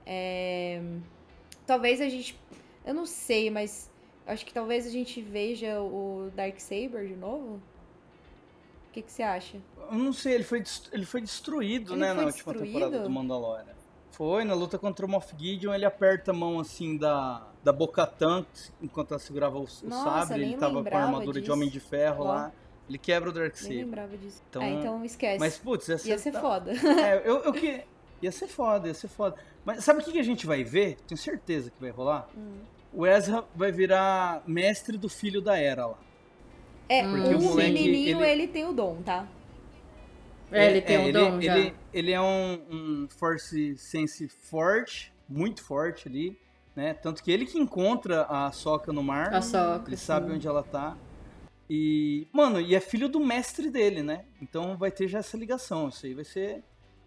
[0.05, 0.81] É,
[1.65, 2.37] Talvez a gente.
[2.85, 3.89] Eu não sei, mas
[4.27, 7.55] acho que talvez a gente veja o Darksaber de novo.
[8.89, 9.57] O que, que você acha?
[9.89, 10.61] Eu não sei, ele foi,
[10.91, 12.73] ele foi destruído, Ele né, foi na última destruído?
[12.73, 13.73] temporada do Mandalorian.
[14.11, 18.45] Foi, na luta contra o Moff Gideon, ele aperta a mão assim da, da Bocatan
[18.79, 21.53] enquanto ela segurava o, o Nossa, sabre, nem ele tava com a armadura de disso.
[21.53, 22.51] Homem de Ferro lá.
[22.89, 23.77] Ele quebra o Nem Darksaber.
[23.77, 24.41] lembrava disso.
[24.49, 25.39] Então- ah, então esquece.
[25.39, 26.71] Mas, putz, ia ser, Ia ser da- foda.
[26.73, 27.81] É, eu, eu que.
[28.21, 29.35] Ia ser foda, ia ser foda.
[29.65, 30.97] Mas sabe o que que a gente vai ver?
[31.07, 32.27] Tenho certeza que vai rolar.
[32.37, 32.59] Hum.
[32.93, 35.97] O Ezra vai virar mestre do filho da Era lá.
[36.87, 38.47] É, Porque o o moleque, menininho, ele- ele...
[38.47, 39.27] tem o dom, tá?
[40.51, 41.57] É, ele tem um ele, dom já.
[41.57, 46.37] ele, ele é um, um Force Sense forte, muito forte ali,
[46.75, 46.93] né?
[46.93, 49.33] Tanto que ele que encontra a Soca no mar.
[49.33, 50.05] A Sokka, Ele sim.
[50.05, 50.95] sabe onde ela tá.
[51.69, 54.25] E, mano, e é filho do mestre dele, né?
[54.41, 55.89] Então vai ter já essa ligação.
[55.89, 56.63] Isso aí vai ser,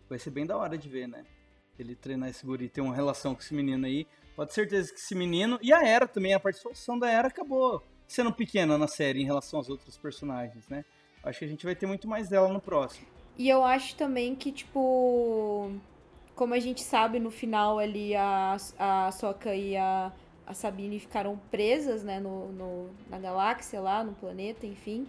[0.09, 1.25] vai ser bem da hora de ver, né?
[1.79, 4.07] Ele treinar esse guri, ter uma relação com esse menino aí.
[4.35, 5.59] Pode certeza que esse menino.
[5.63, 9.59] E a Era também, a participação da Era acabou sendo pequena na série em relação
[9.59, 10.85] aos outros personagens, né?
[11.23, 13.07] Acho que a gente vai ter muito mais dela no próximo.
[13.37, 15.71] E eu acho também que, tipo,
[16.35, 20.13] como a gente sabe, no final ali a, a Soka e a,
[20.47, 25.07] a Sabine ficaram presas, né, no, no- na galáxia lá, no planeta, enfim,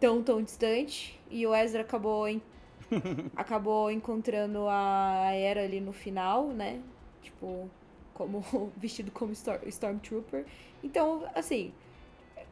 [0.00, 1.18] tão, tão distante.
[1.30, 2.42] E o Ezra acabou, en-
[3.36, 6.80] acabou encontrando a Era ali no final, né,
[7.22, 7.68] tipo,
[8.14, 8.42] como
[8.76, 10.44] vestido como Stor- Stormtrooper.
[10.82, 11.72] Então, assim,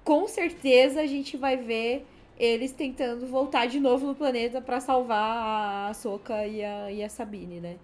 [0.05, 2.07] com certeza a gente vai ver
[2.39, 7.09] eles tentando voltar de novo no planeta pra salvar a Soka e a, e a
[7.09, 7.77] Sabine, né?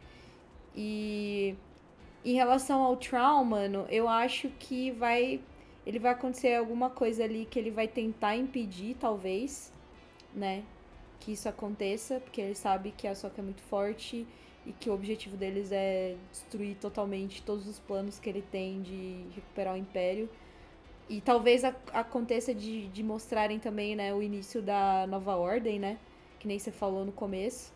[0.76, 1.54] E
[2.24, 5.40] em relação ao Traum, mano, eu acho que vai.
[5.86, 9.72] Ele vai acontecer alguma coisa ali que ele vai tentar impedir, talvez,
[10.34, 10.64] né?
[11.20, 14.26] Que isso aconteça, porque ele sabe que a Soka é muito forte
[14.66, 19.26] e que o objetivo deles é destruir totalmente todos os planos que ele tem de
[19.34, 20.28] recuperar o Império.
[21.08, 25.98] E talvez a- aconteça de, de mostrarem também, né, o início da nova ordem, né?
[26.38, 27.72] Que nem você falou no começo.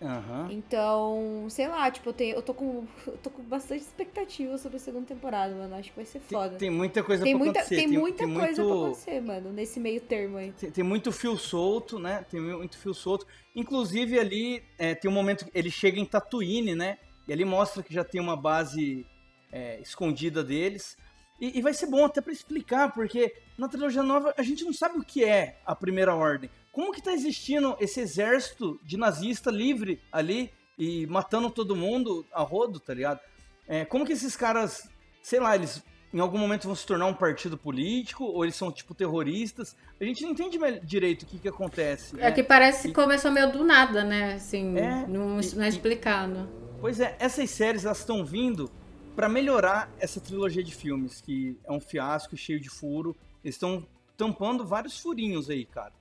[0.00, 0.48] Aham.
[0.50, 4.76] Então, sei lá, tipo, eu, tenho, eu, tô com, eu tô com bastante expectativa sobre
[4.76, 5.74] a segunda temporada, mano.
[5.74, 6.56] Acho que vai ser foda.
[6.56, 7.76] Tem muita coisa tem pra muita, acontecer.
[7.76, 8.78] Tem muita tem coisa muito...
[8.78, 10.52] pra acontecer, mano, nesse meio termo aí.
[10.52, 12.24] Tem, tem muito fio solto, né?
[12.30, 13.26] Tem muito fio solto.
[13.54, 16.98] Inclusive ali é, tem um momento que ele chega em Tatooine, né?
[17.26, 19.04] E ali mostra que já tem uma base
[19.52, 20.96] é, escondida deles.
[21.40, 24.72] E, e vai ser bom até pra explicar, porque na trilogia nova a gente não
[24.72, 26.50] sabe o que é a Primeira Ordem.
[26.72, 32.42] Como que tá existindo esse exército de nazista livre ali e matando todo mundo a
[32.42, 33.20] rodo, tá ligado?
[33.66, 34.88] É, como que esses caras,
[35.22, 38.72] sei lá, eles em algum momento vão se tornar um partido político ou eles são
[38.72, 39.76] tipo terroristas?
[40.00, 42.16] A gente não entende direito o que que acontece.
[42.18, 42.32] É né?
[42.32, 44.34] que parece que começou meio do nada, né?
[44.34, 46.48] Assim, É, não, e- não é e- explicado.
[46.80, 48.70] Pois é, essas séries elas estão vindo
[49.16, 53.16] pra melhorar essa trilogia de filmes que é um fiasco cheio de furo.
[53.44, 53.84] Eles estão
[54.16, 55.92] tampando vários furinhos aí, cara.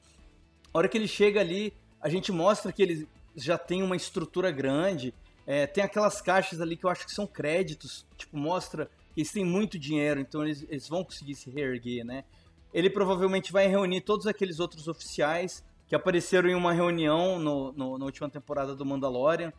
[0.78, 4.52] A hora que ele chega ali, a gente mostra que eles já tem uma estrutura
[4.52, 5.12] grande.
[5.48, 8.06] É, tem aquelas caixas ali que eu acho que são créditos.
[8.16, 12.24] Tipo, mostra que eles têm muito dinheiro, então eles, eles vão conseguir se reerguer, né?
[12.72, 17.98] Ele provavelmente vai reunir todos aqueles outros oficiais que apareceram em uma reunião no, no-
[17.98, 19.52] na última temporada do Mandalorian.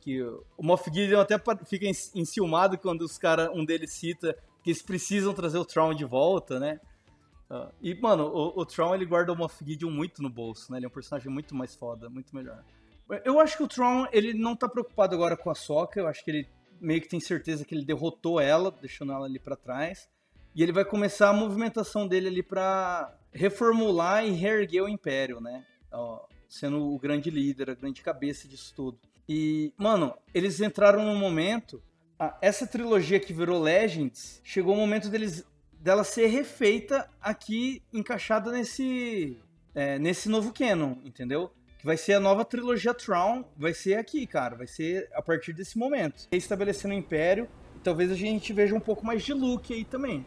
[0.00, 1.84] Que o Moff Gideon até fica
[2.14, 6.58] enciumado quando os cara, um deles cita que eles precisam trazer o Traum de volta,
[6.58, 6.80] né?
[7.50, 10.78] Ah, e, mano, o, o Tron ele guarda o Moff Gideon muito no bolso, né?
[10.78, 12.64] Ele é um personagem muito mais foda, muito melhor.
[13.24, 16.24] Eu acho que o Tron, ele não tá preocupado agora com a Sokka, eu acho
[16.24, 16.48] que ele
[16.80, 20.08] meio que tem certeza que ele derrotou ela, deixando ela ali pra trás.
[20.54, 25.64] E ele vai começar a movimentação dele ali pra reformular e reerguer o Império, né?
[26.48, 28.98] Sendo o grande líder, a grande cabeça disso tudo.
[29.28, 31.82] E, mano, eles entraram num momento.
[32.18, 35.44] ah, essa trilogia que virou Legends, chegou o momento deles
[35.84, 39.38] dela ser refeita aqui, encaixada nesse
[39.74, 41.52] é, nesse novo canon, entendeu?
[41.78, 45.52] Que vai ser a nova trilogia Tron, vai ser aqui, cara, vai ser a partir
[45.52, 46.26] desse momento.
[46.32, 50.24] Estabelecendo o Império, e talvez a gente veja um pouco mais de Luke aí também.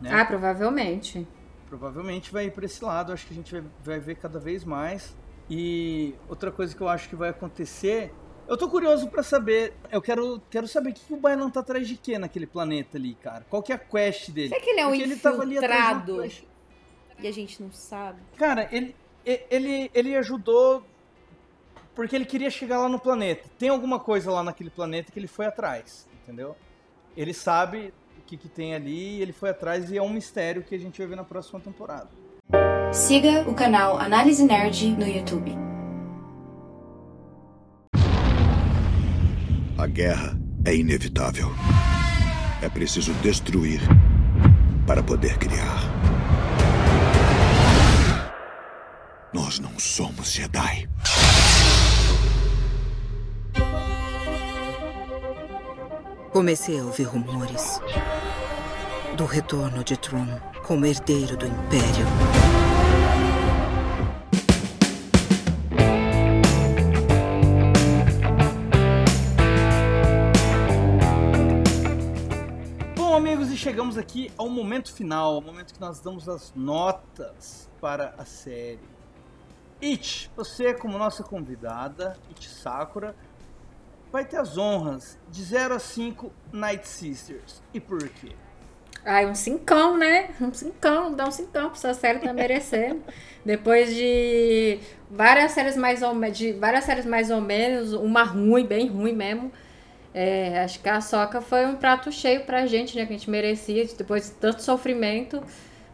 [0.00, 0.10] né?
[0.12, 1.24] Ah, provavelmente.
[1.68, 4.64] Provavelmente vai ir pra esse lado, acho que a gente vai, vai ver cada vez
[4.64, 5.16] mais.
[5.48, 8.12] E outra coisa que eu acho que vai acontecer.
[8.48, 9.74] Eu tô curioso pra saber.
[9.92, 12.96] Eu quero, quero saber o que, que o Bailan tá atrás de quê naquele planeta
[12.96, 13.44] ali, cara.
[13.50, 14.48] Qual que é a quest dele?
[14.48, 16.44] Será que ele é um Porque tava ali atrás de uma infiltrado quest.
[17.20, 18.22] e a gente não sabe?
[18.38, 18.96] Cara, ele,
[19.26, 20.82] ele, ele ajudou
[21.94, 23.46] porque ele queria chegar lá no planeta.
[23.58, 26.56] Tem alguma coisa lá naquele planeta que ele foi atrás, entendeu?
[27.14, 30.62] Ele sabe o que, que tem ali e ele foi atrás e é um mistério
[30.62, 32.08] que a gente vai ver na próxima temporada.
[32.92, 35.52] Siga o canal Análise Nerd no YouTube.
[39.78, 41.54] A guerra é inevitável.
[42.60, 43.80] É preciso destruir
[44.84, 45.78] para poder criar.
[49.32, 50.88] Nós não somos Jedi.
[56.32, 57.80] Comecei a ouvir rumores
[59.16, 62.67] do retorno de Tron como herdeiro do Império.
[73.58, 78.78] Chegamos aqui ao momento final, ao momento que nós damos as notas para a série.
[79.82, 83.16] It, você como nossa convidada, It Sakura,
[84.12, 87.60] vai ter as honras de 0 a 5 Night Sisters.
[87.74, 88.30] E por quê?
[89.04, 90.30] Ai, um cincão, né?
[90.40, 93.02] Um cincão, dá um cincão, essa série tá merecendo.
[93.44, 94.78] Depois de
[95.10, 99.50] várias séries mais ou de várias séries mais ou menos, uma ruim, bem ruim mesmo.
[100.14, 103.06] É, acho que a Soca foi um prato cheio pra gente, né?
[103.06, 105.42] Que a gente merecia, depois de tanto sofrimento,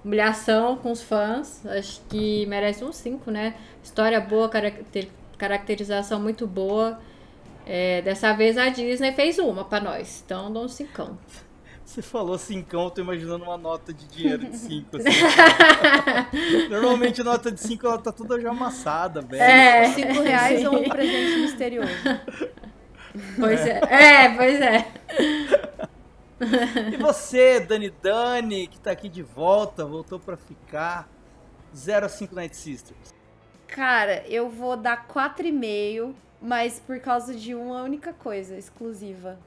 [0.04, 1.64] humilhação com os fãs.
[1.66, 3.54] Acho que merece um 5, né?
[3.82, 6.98] História boa, caracter, caracterização muito boa.
[7.66, 11.18] É, dessa vez a Disney fez uma pra nós, então dou um 5.
[11.84, 14.96] Você falou cincão, eu tô imaginando uma nota de dinheiro de 5.
[14.96, 15.08] Assim.
[16.70, 19.42] Normalmente a nota de 5 ela tá toda já amassada, velho.
[19.42, 21.90] É, 5 reais ou um presente misterioso.
[23.38, 23.80] Pois é.
[23.90, 24.92] é, pois é.
[26.92, 31.08] E você, Dani Dani, que tá aqui de volta, voltou pra ficar.
[31.74, 33.12] 0 a 5 Night Sisters.
[33.66, 39.38] Cara, eu vou dar 4,5, mas por causa de uma única coisa exclusiva.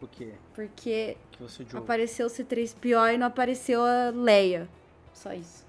[0.00, 0.34] Por quê?
[0.54, 4.68] Porque Que você apareceu o C3PO e não apareceu a Leia.
[5.12, 5.63] Só isso.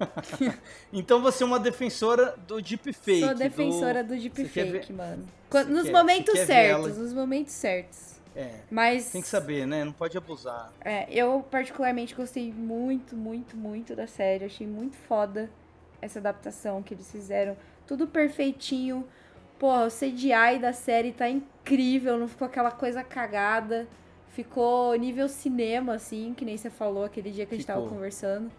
[0.92, 3.20] Então você é uma defensora do deepfake.
[3.20, 5.24] Sou defensora do, quer deepfake, mano.
[5.48, 8.10] Quando- nos quer- momentos certos, nos momentos certos.
[8.34, 8.60] É.
[8.70, 9.84] Mas Tem que saber, né?
[9.84, 10.72] Não pode abusar.
[10.80, 14.44] É, eu particularmente gostei muito, muito, muito da série.
[14.44, 15.50] Achei muito foda
[16.00, 17.56] essa adaptação que eles fizeram.
[17.86, 19.06] Tudo perfeitinho.
[19.58, 23.86] Pô, o CGI da série tá incrível, não ficou aquela coisa cagada.
[24.30, 27.96] Ficou nível cinema, assim, que nem você falou aquele dia que a gente tava Ficou.
[27.96, 28.50] conversando.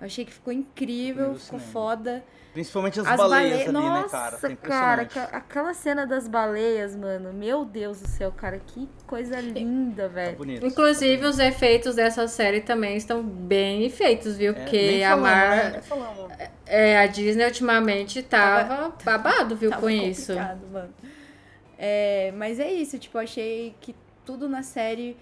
[0.00, 1.72] Eu achei que ficou incrível, ficou cinema.
[1.72, 2.24] foda.
[2.52, 5.04] Principalmente as, As baleias balei- ali, Nossa, né, cara?
[5.04, 7.32] Tá cara, aquela cena das baleias, mano.
[7.32, 10.32] Meu Deus do céu, cara, que coisa linda, velho.
[10.32, 10.66] Tá bonito.
[10.66, 14.52] Inclusive, os efeitos dessa série também estão bem feitos, viu?
[14.52, 15.72] É, Porque nem a Mar...
[15.72, 15.82] né?
[15.82, 16.32] Falamos.
[16.66, 20.32] É, a Disney ultimamente tava, babado, viu, Tava com isso.
[20.32, 20.94] complicado, mano.
[21.78, 23.94] É, mas é isso, tipo, achei que
[24.24, 25.16] tudo na série.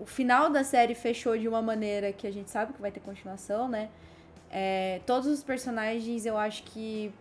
[0.00, 3.00] O final da série fechou de uma maneira que a gente sabe que vai ter
[3.00, 3.88] continuação, né?
[4.50, 7.12] É, todos os personagens, eu acho que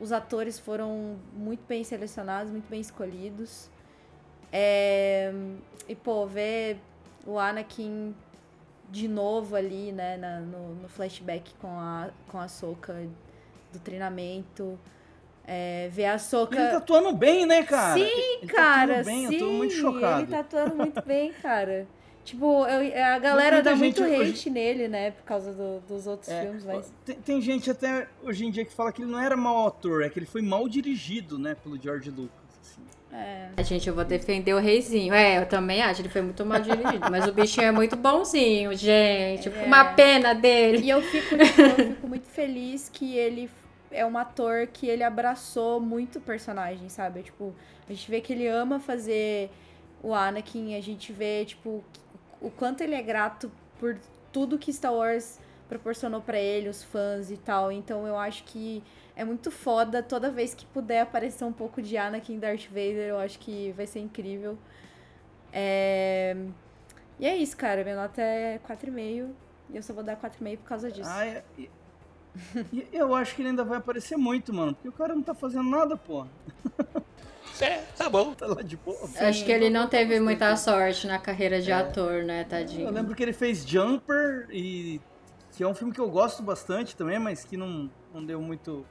[0.00, 3.70] os atores foram muito bem selecionados, muito bem escolhidos.
[4.52, 5.32] É,
[5.88, 6.78] e, pô, ver
[7.26, 8.14] o Anakin
[8.90, 12.94] de novo ali, né, na- no, no flashback com a, com a Soca
[13.72, 14.78] do treinamento.
[15.46, 16.58] É, ver a Soca.
[16.58, 17.98] Ele tá atuando bem, né, cara?
[17.98, 19.34] Sim, Ele tá cara, atuando bem, sim.
[19.34, 20.22] eu tô muito chocado.
[20.22, 21.86] Ele tá atuando muito bem, cara.
[22.26, 25.12] Tipo, eu- a galera Muita dá muito gente hate hoje- nele, né?
[25.12, 26.92] Por causa do- dos outros É, filmes, mas.
[27.04, 30.02] Tem, tem gente até hoje em dia que fala que ele não era mau ator,
[30.02, 32.30] é que ele foi mal dirigido, né, pelo George Lucas.
[32.60, 32.82] assim.
[33.12, 33.62] É.
[33.62, 35.14] Gente, eu vou defender o reizinho.
[35.14, 37.08] É, eu também acho, ele foi muito mal dirigido.
[37.10, 39.48] mas o bichinho é muito bonzinho, gente.
[39.48, 39.62] É.
[39.64, 40.78] Uma pena dele.
[40.84, 41.46] E eu fico, eu
[41.90, 43.48] fico muito feliz que ele
[43.92, 47.22] é um ator que ele abraçou muito o personagem, sabe?
[47.22, 47.54] Tipo,
[47.88, 49.48] a gente vê que ele ama fazer
[50.02, 51.82] o Anakin, a gente vê, tipo,
[52.40, 53.96] o quanto ele é grato por
[54.32, 57.72] tudo que Star Wars proporcionou pra ele, os fãs e tal.
[57.72, 58.82] Então eu acho que
[59.14, 60.02] é muito foda.
[60.02, 63.86] Toda vez que puder aparecer um pouco de Anakin Darth Vader, eu acho que vai
[63.86, 64.56] ser incrível.
[65.52, 66.36] É...
[67.18, 67.82] E é isso, cara.
[67.82, 69.30] Minha nota é 4,5.
[69.70, 71.10] E eu só vou dar 4,5 por causa disso.
[71.12, 71.42] Ah, é-
[72.70, 75.34] e eu acho que ele ainda vai aparecer muito, mano, porque o cara não tá
[75.34, 76.26] fazendo nada, pô.
[77.60, 78.34] É, tá bom.
[78.34, 79.08] Tá lá de boa.
[79.18, 81.74] Acho que ele não teve muita sorte na carreira de É.
[81.74, 82.86] ator, né, tadinho.
[82.86, 85.00] Eu lembro que ele fez Jumper e
[85.52, 88.84] que é um filme que eu gosto bastante também, mas que não, não deu muito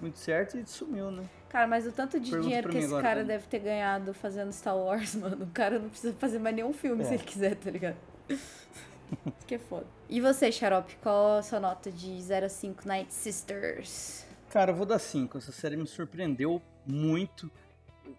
[0.00, 1.22] muito certo e sumiu, né?
[1.48, 3.28] Cara, mas o tanto de Pergunta dinheiro que esse agora, cara Dani.
[3.28, 5.44] deve ter ganhado fazendo Star Wars, mano.
[5.44, 7.06] O cara não precisa fazer mais nenhum filme É.
[7.06, 7.94] se ele quiser, tá ligado?
[8.28, 8.66] Isso
[9.46, 9.86] que é foda.
[10.08, 14.24] E você, Xarope, qual a sua nota de 0 a 5 Night Sisters?
[14.50, 15.38] Cara, eu vou dar 5.
[15.38, 17.48] Essa série me surpreendeu muito.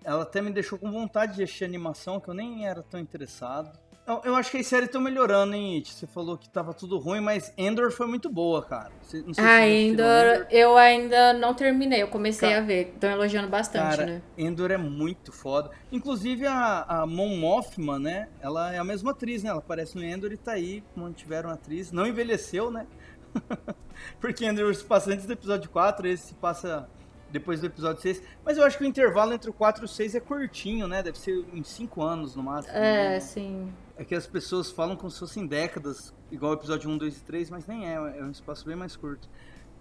[0.03, 3.71] Ela até me deixou com vontade de assistir animação, que eu nem era tão interessado.
[4.05, 5.93] Eu, eu acho que as séries estão melhorando, hein, It?
[5.93, 8.91] Você falou que tava tudo ruim, mas Endor foi muito boa, cara.
[9.01, 12.89] Você- vocês assistiram Ainda, eu ainda não terminei, eu comecei Ca- a ver.
[12.89, 14.21] Estão elogiando bastante, Cara, né?
[14.37, 15.71] Endor é muito foda.
[15.89, 18.27] Inclusive a, a Mon Mothma, né?
[18.41, 19.51] Ela é a mesma atriz, né?
[19.51, 21.89] Ela aparece no Endor e tá aí, mantiveram a atriz.
[21.93, 22.85] Não envelheceu, né?
[24.19, 26.89] Porque Endor se passa antes do episódio 4, esse se passa
[27.33, 28.21] depois do episódio 6.
[28.45, 31.01] Mas eu acho que o intervalo entre o 4 e o 6 é curtinho, né?
[31.01, 32.77] Deve ser em 5 anos no máximo.
[32.77, 33.19] É, né?
[33.19, 33.73] sim.
[33.97, 37.21] É que as pessoas falam como se fossem décadas, igual o episódio 1, 2 e
[37.21, 39.27] 3, mas nem é, é um espaço bem mais curto.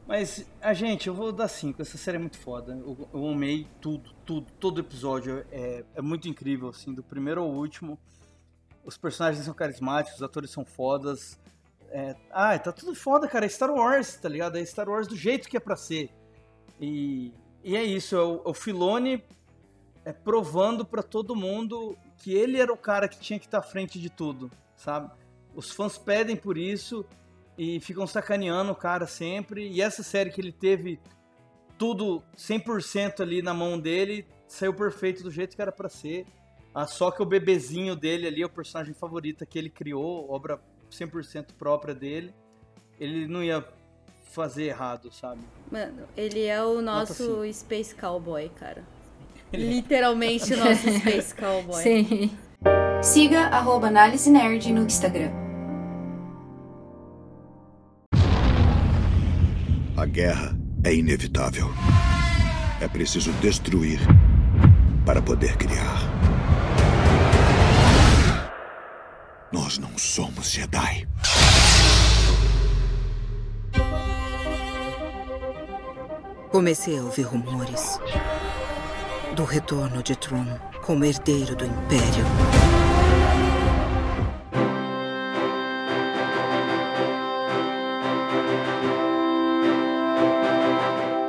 [0.06, 2.72] Mas, a gente, eu vou dar 5, essa série é muito foda.
[2.72, 7.48] Eu, eu amei tudo, tudo, todo episódio é, é muito incrível, assim, do primeiro ao
[7.48, 7.98] último.
[8.84, 11.38] Os personagens são carismáticos, os atores são fodas.
[11.90, 13.44] É, ah, tá tudo foda, cara.
[13.44, 14.56] É Star Wars, tá ligado?
[14.56, 16.10] É Star Wars do jeito que é pra ser.
[16.80, 17.32] E,
[17.64, 19.22] e é isso, é o, o Filone
[20.04, 23.66] é provando para todo mundo que ele era o cara que tinha que estar tá
[23.66, 25.10] à frente de tudo, sabe?
[25.54, 27.04] Os fãs pedem por isso
[27.56, 29.68] e ficam sacaneando o cara sempre.
[29.68, 30.98] E essa série que ele teve
[31.78, 36.26] tudo 100% ali na mão dele, saiu perfeito do jeito que era para ser.
[36.74, 40.60] Ah, só que o bebezinho dele ali, o personagem favorito que ele criou, obra
[40.90, 42.34] 100% própria dele,
[42.98, 43.66] ele não ia
[44.32, 45.40] fazer errado, sabe?
[45.70, 48.82] Mano, ele é o nosso Space Cowboy, cara.
[49.52, 51.82] Literalmente o nosso Space Cowboy.
[51.82, 52.30] Sim.
[53.02, 55.30] Siga arroba Análise Nerd no Instagram.
[59.96, 61.68] A guerra é inevitável.
[62.80, 64.00] É preciso destruir
[65.04, 66.00] para poder criar.
[69.52, 71.06] Nós não somos Jedi.
[76.52, 77.98] Comecei a ouvir rumores
[79.34, 80.44] do retorno de Tron
[80.84, 82.26] como herdeiro do Império.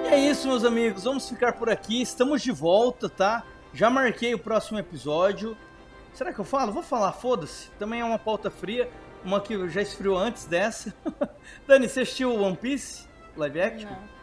[0.04, 1.06] E é isso, meus amigos.
[1.06, 2.02] Vamos ficar por aqui.
[2.02, 3.46] Estamos de volta, tá?
[3.74, 5.56] Já marquei o próximo episódio.
[6.14, 6.74] Será que eu falo?
[6.74, 7.70] Vou falar, foda-se.
[7.80, 8.90] Também é uma pauta fria.
[9.24, 10.94] Uma que já esfriou antes dessa.
[11.66, 13.08] Dani, você assistiu One Piece?
[13.38, 13.90] Live action?
[13.90, 14.23] Não.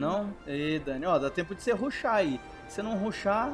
[0.00, 0.34] Não?
[0.46, 2.40] E Dani, ó, dá tempo de você ruxar aí.
[2.66, 3.52] Se não ruxar,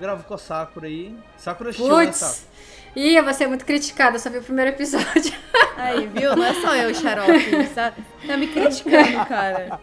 [0.00, 1.14] grava com a Sakura aí.
[1.36, 2.56] Sakura assistiu, né, Sakura?
[2.96, 5.34] Ih, eu vou ser muito criticada, só vi o primeiro episódio.
[5.76, 6.34] Aí, viu?
[6.34, 7.68] Não é só eu, xarope.
[7.74, 7.92] Tá,
[8.26, 9.78] tá me criticando, cara.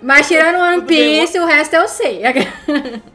[0.00, 2.22] Mas tirando One Piece, o resto eu sei.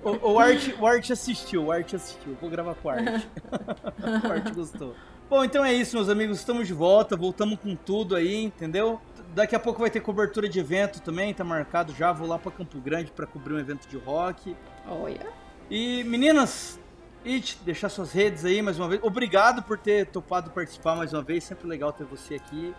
[0.04, 2.38] O, o, Art, o Art assistiu, o Art assistiu.
[2.40, 3.24] Vou gravar com o Art.
[4.24, 4.96] o Art gostou.
[5.28, 6.38] Bom, então é isso, meus amigos.
[6.38, 9.02] Estamos de volta, voltamos com tudo aí, entendeu?
[9.38, 12.12] Daqui a pouco vai ter cobertura de evento também, tá marcado já.
[12.12, 14.58] Vou lá para Campo Grande para cobrir um evento de rock.
[14.88, 15.28] Olha.
[15.70, 16.80] E meninas,
[17.24, 19.00] It, deixar suas redes aí mais uma vez.
[19.04, 21.44] Obrigado por ter topado participar mais uma vez.
[21.44, 22.74] Sempre legal ter você aqui.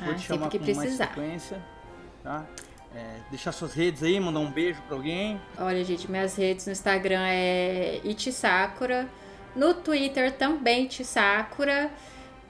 [0.00, 0.76] Vou ah, te chamar com precisar.
[0.76, 1.60] mais frequência.
[2.22, 2.46] Tá?
[2.94, 5.40] É, deixar suas redes aí, mandar um beijo pra alguém.
[5.58, 8.00] Olha, gente, minhas redes no Instagram é
[8.30, 9.08] Sakura.
[9.56, 11.90] No Twitter também Sakura.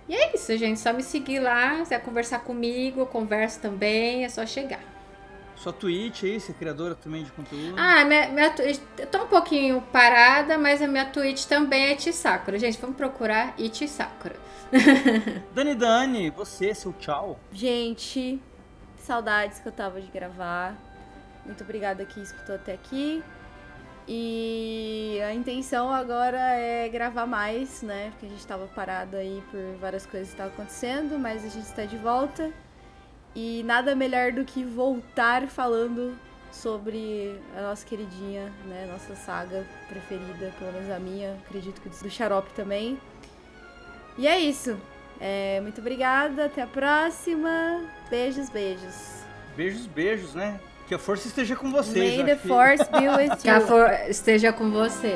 [0.08, 0.78] E é isso, gente.
[0.80, 1.76] Só me seguir lá.
[1.76, 4.24] Se quiser conversar comigo, eu converso também.
[4.24, 4.80] É só chegar.
[5.56, 7.74] Sua Twitch aí, você é criadora também de conteúdo?
[7.78, 11.98] Ah, minha, minha Twitch, eu tô um pouquinho parada, mas a minha Twitch também é
[11.98, 12.58] Sakura.
[12.58, 13.54] Gente, vamos procurar
[13.88, 14.36] Sakura.
[15.54, 17.40] Dani Dani, você, seu tchau.
[17.52, 18.40] Gente,
[18.98, 20.76] saudades que eu tava de gravar.
[21.44, 23.22] Muito obrigada que escutou até aqui.
[24.08, 28.10] E a intenção agora é gravar mais, né?
[28.10, 31.66] Porque a gente tava parado aí por várias coisas que estavam acontecendo, mas a gente
[31.66, 32.52] está de volta.
[33.34, 36.16] E nada melhor do que voltar falando
[36.52, 38.88] sobre a nossa queridinha, né?
[38.90, 42.98] Nossa saga preferida, pelo menos a minha, acredito que do Xarope também.
[44.16, 44.78] E é isso.
[45.20, 47.84] É, muito obrigada, até a próxima.
[48.08, 49.24] Beijos, beijos.
[49.56, 50.60] Beijos, beijos, né?
[50.86, 52.16] Que a força esteja com vocês.
[52.16, 53.36] May the force be with you.
[53.38, 55.14] Que a força esteja com você.